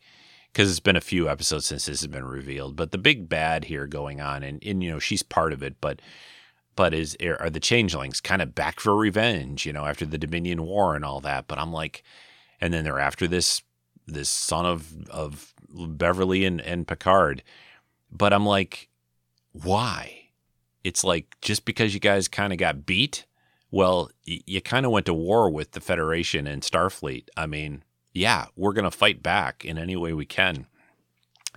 [0.51, 2.75] because it's been a few episodes since this has been revealed.
[2.75, 5.75] But the big bad here going on, and, and you know she's part of it,
[5.79, 6.01] but
[6.75, 9.65] but is are the changelings kind of back for revenge?
[9.65, 11.47] You know, after the Dominion War and all that.
[11.47, 12.03] But I'm like,
[12.59, 13.61] and then they're after this
[14.07, 17.43] this son of of Beverly and, and Picard.
[18.11, 18.89] But I'm like,
[19.51, 20.26] why?
[20.87, 23.25] It's like just because you guys kind of got beat.
[23.71, 27.27] Well, y- you kind of went to war with the Federation and Starfleet.
[27.35, 27.83] I mean,
[28.13, 30.65] yeah, we're going to fight back in any way we can.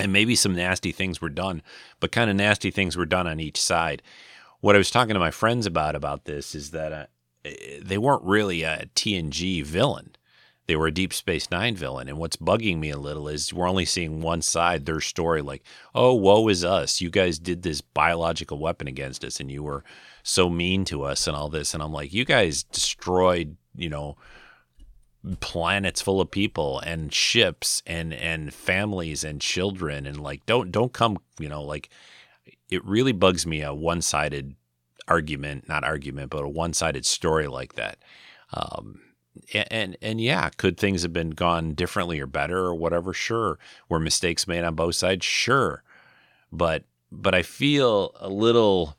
[0.00, 1.62] And maybe some nasty things were done,
[2.00, 4.02] but kind of nasty things were done on each side.
[4.60, 7.06] What I was talking to my friends about about this is that uh,
[7.80, 10.16] they weren't really a TNG villain.
[10.70, 12.08] They were a Deep Space Nine villain.
[12.08, 15.64] And what's bugging me a little is we're only seeing one side, their story, like,
[15.96, 17.00] oh, woe is us.
[17.00, 19.82] You guys did this biological weapon against us and you were
[20.22, 21.74] so mean to us and all this.
[21.74, 24.16] And I'm like, you guys destroyed, you know,
[25.40, 30.92] planets full of people and ships and and families and children and like don't don't
[30.92, 31.90] come you know like
[32.70, 34.54] it really bugs me a one-sided
[35.08, 37.98] argument not argument but a one-sided story like that
[38.54, 39.00] um
[39.54, 43.58] and, and yeah could things have been gone differently or better or whatever sure
[43.88, 45.82] were mistakes made on both sides sure
[46.52, 48.96] but but i feel a little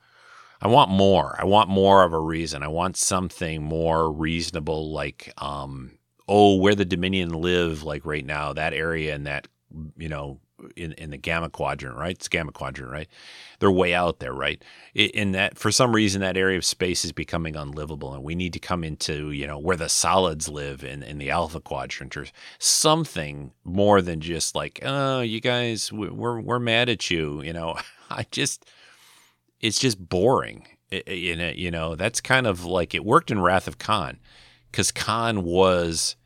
[0.61, 1.35] I want more.
[1.39, 2.61] I want more of a reason.
[2.61, 8.53] I want something more reasonable, like um, oh, where the Dominion live, like right now,
[8.53, 9.47] that area and that,
[9.97, 10.39] you know,
[10.75, 12.15] in, in the gamma quadrant, right?
[12.15, 13.07] It's gamma quadrant, right?
[13.59, 14.63] They're way out there, right?
[14.95, 18.53] In that, for some reason, that area of space is becoming unlivable, and we need
[18.53, 22.25] to come into, you know, where the solids live in, in the alpha quadrant or
[22.59, 27.77] something more than just like, oh, you guys, we're we're mad at you, you know.
[28.09, 28.65] I just,
[29.59, 30.67] it's just boring.
[30.89, 31.07] It,
[31.57, 34.19] you know, that's kind of like it worked in Wrath of Khan,
[34.69, 36.17] because Khan was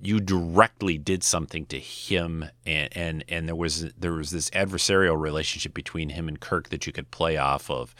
[0.00, 5.18] you directly did something to him and and and there was there was this adversarial
[5.18, 7.94] relationship between him and Kirk that you could play off of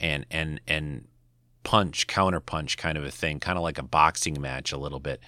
[0.00, 1.06] and and and
[1.62, 5.00] punch counter punch kind of a thing kind of like a boxing match a little
[5.00, 5.20] bit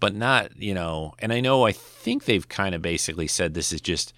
[0.00, 3.72] but not you know and I know I think they've kind of basically said this
[3.72, 4.12] is just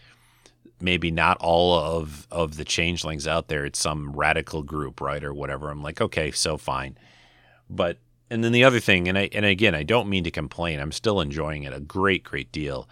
[0.81, 3.65] maybe not all of of the changelings out there.
[3.65, 5.71] It's some radical group right or whatever.
[5.71, 6.97] I'm like okay so fine.
[7.69, 7.99] But
[8.31, 10.79] and then the other thing, and I and again, I don't mean to complain.
[10.79, 12.89] I'm still enjoying it a great, great deal.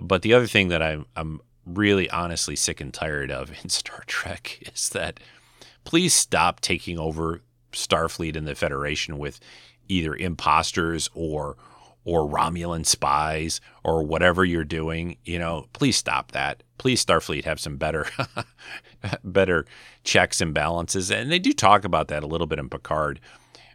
[0.00, 4.02] But the other thing that I'm I'm really honestly sick and tired of in Star
[4.06, 5.20] Trek is that
[5.84, 7.40] please stop taking over
[7.72, 9.38] Starfleet and the Federation with
[9.88, 11.56] either imposters or
[12.04, 15.16] or Romulan spies or whatever you're doing.
[15.24, 16.64] You know, please stop that.
[16.78, 18.06] Please Starfleet have some better
[19.24, 19.64] better
[20.02, 21.12] checks and balances.
[21.12, 23.20] And they do talk about that a little bit in Picard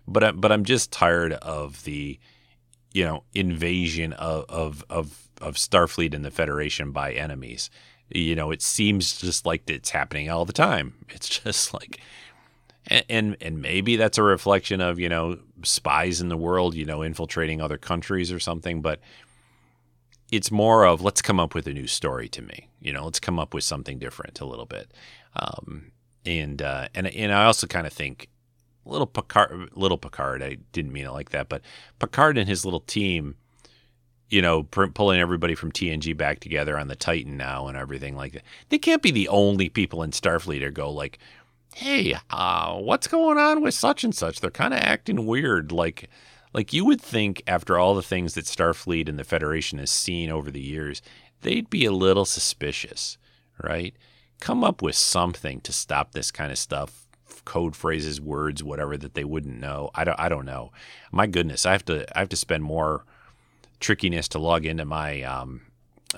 [0.07, 2.19] but I, but I'm just tired of the
[2.93, 7.69] you know invasion of of of, of Starfleet and the Federation by enemies.
[8.09, 10.93] You know, it seems just like it's happening all the time.
[11.09, 11.99] It's just like
[13.09, 17.01] and and maybe that's a reflection of you know spies in the world you know
[17.01, 18.99] infiltrating other countries or something but
[20.31, 23.19] it's more of let's come up with a new story to me you know let's
[23.19, 24.91] come up with something different a little bit
[25.35, 25.91] um,
[26.25, 28.29] and uh, and and I also kind of think
[28.87, 30.41] little Picard, little Picard.
[30.41, 31.61] I didn't mean it like that, but
[31.99, 33.35] Picard and his little team,
[34.29, 38.33] you know, pulling everybody from TNG back together on the Titan now and everything like
[38.33, 38.43] that.
[38.69, 41.19] They can't be the only people in Starfleet to go like,
[41.75, 46.09] "Hey, uh, what's going on with such and such?" They're kind of acting weird, like.
[46.53, 50.31] Like you would think, after all the things that Starfleet and the Federation has seen
[50.31, 51.03] over the years,
[51.41, 53.17] they'd be a little suspicious,
[53.61, 53.95] right?
[54.39, 57.06] Come up with something to stop this kind of stuff
[57.47, 59.89] code phrases, words, whatever that they wouldn't know.
[59.95, 60.71] I don't I don't know.
[61.11, 63.05] My goodness, I have to I have to spend more
[63.79, 65.61] trickiness to log into my um,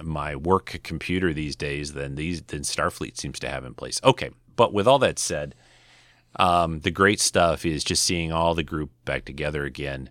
[0.02, 4.02] my work computer these days than these than Starfleet seems to have in place.
[4.04, 5.54] Okay, but with all that said,
[6.38, 10.10] um, the great stuff is just seeing all the group back together again.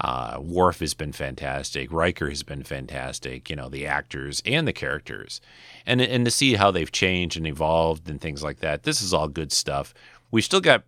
[0.00, 1.92] Uh, Worf has been fantastic.
[1.92, 3.50] Riker has been fantastic.
[3.50, 5.40] You know the actors and the characters,
[5.86, 8.84] and and to see how they've changed and evolved and things like that.
[8.84, 9.92] This is all good stuff
[10.32, 10.82] we still got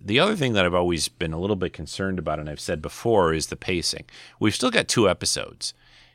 [0.00, 2.80] the other thing that I've always been a little bit concerned about, and I've said
[2.80, 4.04] before, is the pacing.
[4.38, 5.74] We've still got two episodes,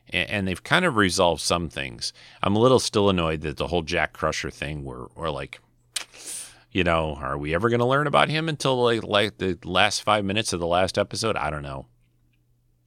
[0.09, 2.13] and, they've kind of resolved some things.
[2.41, 5.59] I'm a little still annoyed that the whole Jack Crusher thing, we're, we're like,
[6.71, 10.03] you know, are we ever going to learn about him until like, like the last
[10.03, 11.35] five minutes of the last episode?
[11.35, 11.87] I don't know.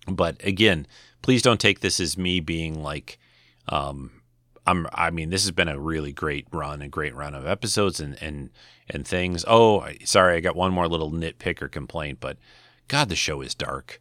[0.06, 0.86] But again,
[1.22, 3.18] please don't take this as me being like,
[3.68, 4.17] um,
[4.68, 8.00] I'm, I mean, this has been a really great run, a great run of episodes
[8.00, 8.50] and, and,
[8.90, 9.42] and things.
[9.48, 12.36] Oh, sorry, I got one more little nitpick or complaint, but
[12.86, 13.98] God, the show is dark,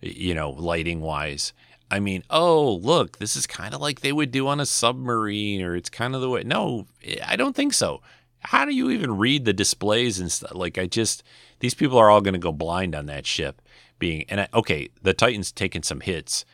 [0.00, 1.52] you know, lighting wise.
[1.90, 5.60] I mean, oh, look, this is kind of like they would do on a submarine,
[5.60, 6.42] or it's kind of the way.
[6.44, 6.86] No,
[7.22, 8.00] I don't think so.
[8.40, 10.54] How do you even read the displays and stuff?
[10.54, 11.24] Like, I just,
[11.60, 13.60] these people are all going to go blind on that ship
[13.98, 16.46] being, and I, okay, the Titan's taking some hits,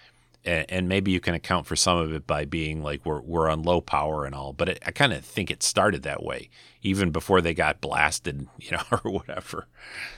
[0.45, 3.49] and, and, maybe you can account for some of it by being like we're we're
[3.49, 4.53] on low power and all.
[4.53, 6.51] But it, I kind of think it started that way
[6.82, 9.66] even before they got blasted, you know, or whatever.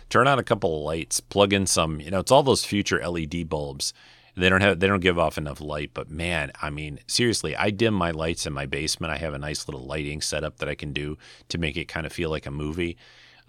[0.08, 3.06] Turn on a couple of lights, plug in some, you know, it's all those future
[3.06, 3.92] LED bulbs.
[4.36, 7.70] They don't have they don't give off enough light, but man, I mean, seriously, I
[7.70, 9.12] dim my lights in my basement.
[9.12, 11.16] I have a nice little lighting setup that I can do
[11.50, 12.96] to make it kind of feel like a movie.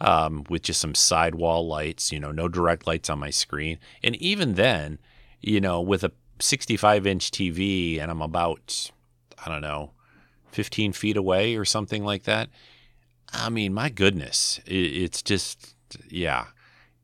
[0.02, 3.80] Um, with just some sidewall lights, you know, no direct lights on my screen.
[4.04, 5.00] And even then,
[5.40, 8.92] you know, with a 65 inch TV and I'm about,
[9.44, 9.92] I don't know,
[10.52, 12.50] 15 feet away or something like that.
[13.34, 15.76] I mean, my goodness, it's just,
[16.10, 16.46] yeah,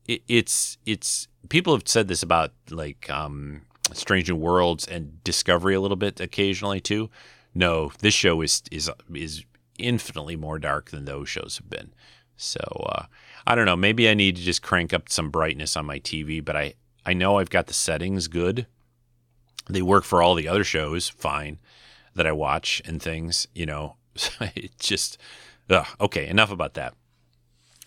[0.06, 3.62] it's, it's, people have said this about like um,
[3.92, 7.10] Strange New Worlds and Discovery a little bit occasionally too.
[7.54, 9.44] No, this show is, is, is
[9.78, 11.92] infinitely more dark than those shows have been.
[12.36, 13.04] So, uh,
[13.46, 13.76] I don't know.
[13.76, 16.74] Maybe I need to just crank up some brightness on my TV, but I,
[17.04, 18.66] I know I've got the settings good
[19.74, 21.58] they work for all the other shows fine
[22.14, 23.96] that I watch and things, you know.
[24.40, 25.18] it just
[25.70, 26.94] ugh, okay, enough about that.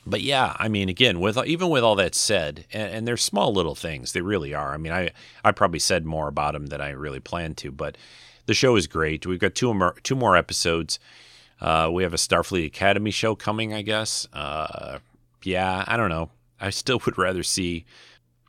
[0.08, 3.52] But yeah, I mean, again, with even with all that said, and, and they're small
[3.52, 4.74] little things, they really are.
[4.74, 5.12] I mean, I
[5.44, 7.98] I probably said more about them than I really planned to, but
[8.46, 9.26] the show is great.
[9.26, 11.00] We've got two more two more episodes.
[11.60, 14.28] Uh, we have a Starfleet Academy show coming, I guess.
[14.34, 15.00] Uh,
[15.44, 16.30] yeah, I don't know.
[16.60, 17.86] I still would rather see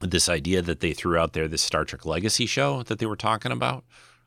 [0.01, 3.17] this idea that they threw out there, this Star Trek Legacy show that they were
[3.17, 3.85] talking about.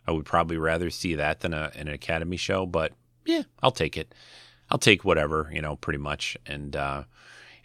[0.07, 2.93] I would probably rather see that than a, an Academy show, but
[3.25, 4.13] yeah, I'll take it.
[4.71, 6.37] I'll take whatever, you know, pretty much.
[6.45, 7.03] And uh,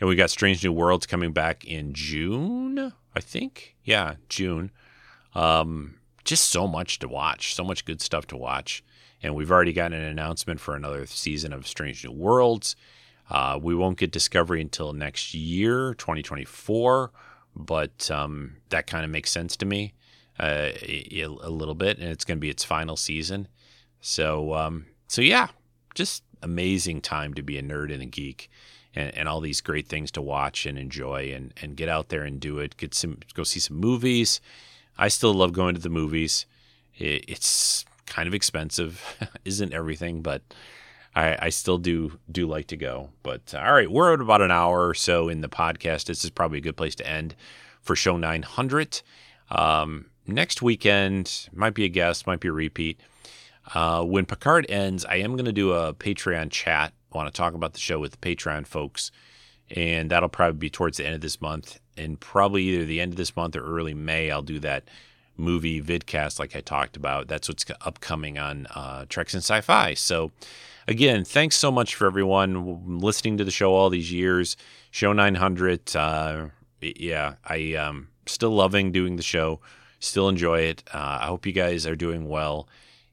[0.00, 3.76] and we got Strange New Worlds coming back in June, I think.
[3.84, 4.70] Yeah, June.
[5.34, 5.94] Um,
[6.24, 8.82] just so much to watch, so much good stuff to watch.
[9.22, 12.76] And we've already gotten an announcement for another season of Strange New Worlds.
[13.30, 17.10] Uh, we won't get Discovery until next year, 2024,
[17.56, 19.94] but um, that kind of makes sense to me
[20.38, 23.48] uh, a, a, little bit, and it's going to be its final season.
[24.00, 25.48] So, um, so yeah,
[25.94, 28.50] just amazing time to be a nerd and a geek,
[28.94, 32.22] and, and all these great things to watch and enjoy, and and get out there
[32.22, 32.76] and do it.
[32.76, 34.40] Get some, go see some movies.
[34.98, 36.46] I still love going to the movies.
[36.96, 39.02] It, it's kind of expensive,
[39.44, 40.42] isn't everything, but
[41.14, 43.10] I, I still do do like to go.
[43.22, 46.06] But uh, all right, we're at about an hour or so in the podcast.
[46.06, 47.34] This is probably a good place to end
[47.80, 49.02] for show 900.
[49.50, 53.00] Um, next weekend might be a guest, might be a repeat.
[53.72, 56.92] Uh, when Picard ends, I am going to do a Patreon chat.
[57.12, 59.10] I want to talk about the show with the Patreon folks,
[59.70, 63.12] and that'll probably be towards the end of this month, and probably either the end
[63.12, 64.30] of this month or early May.
[64.30, 64.84] I'll do that
[65.36, 67.28] movie vidcast like I talked about.
[67.28, 69.94] That's what's upcoming on uh, Treks in Sci-Fi.
[69.94, 70.32] So
[70.86, 74.56] again, thanks so much for everyone listening to the show all these years.
[74.90, 75.94] Show 900.
[75.96, 76.46] Uh,
[76.80, 79.60] yeah, I um still loving doing the show.
[80.00, 80.82] Still enjoy it.
[80.92, 82.68] Uh, I hope you guys are doing well.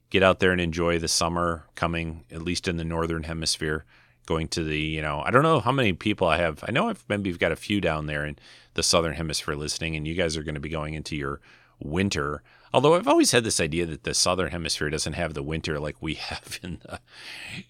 [0.09, 3.85] Get out there and enjoy the summer coming, at least in the northern hemisphere.
[4.25, 6.63] Going to the, you know, I don't know how many people I have.
[6.67, 8.37] I know I've maybe you've got a few down there in
[8.73, 11.39] the southern hemisphere listening, and you guys are going to be going into your
[11.79, 12.43] winter.
[12.73, 15.97] Although I've always had this idea that the southern hemisphere doesn't have the winter like
[16.01, 16.99] we have in the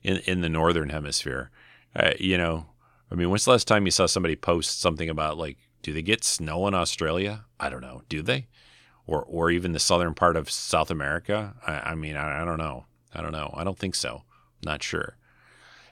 [0.03, 1.49] in, in the northern hemisphere.
[1.95, 2.67] Uh, you know,
[3.11, 6.01] I mean, when's the last time you saw somebody post something about like, do they
[6.01, 7.45] get snow in Australia?
[7.59, 8.03] I don't know.
[8.07, 8.47] Do they?
[9.07, 11.55] Or or even the southern part of South America?
[11.65, 12.85] I, I mean, I, I don't know.
[13.13, 13.53] I don't know.
[13.55, 14.23] I don't think so.
[14.63, 15.17] Not sure.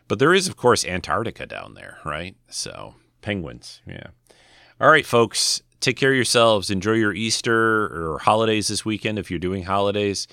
[0.08, 2.36] But there is, of course, Antarctica down there, right?
[2.50, 3.82] So penguins.
[3.86, 4.08] Yeah.
[4.80, 6.70] All right, folks take care of yourselves.
[6.70, 10.28] Enjoy your Easter or holidays this weekend if you're doing holidays.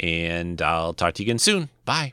[0.00, 1.70] And I'll talk to you again soon.
[1.84, 2.12] Bye.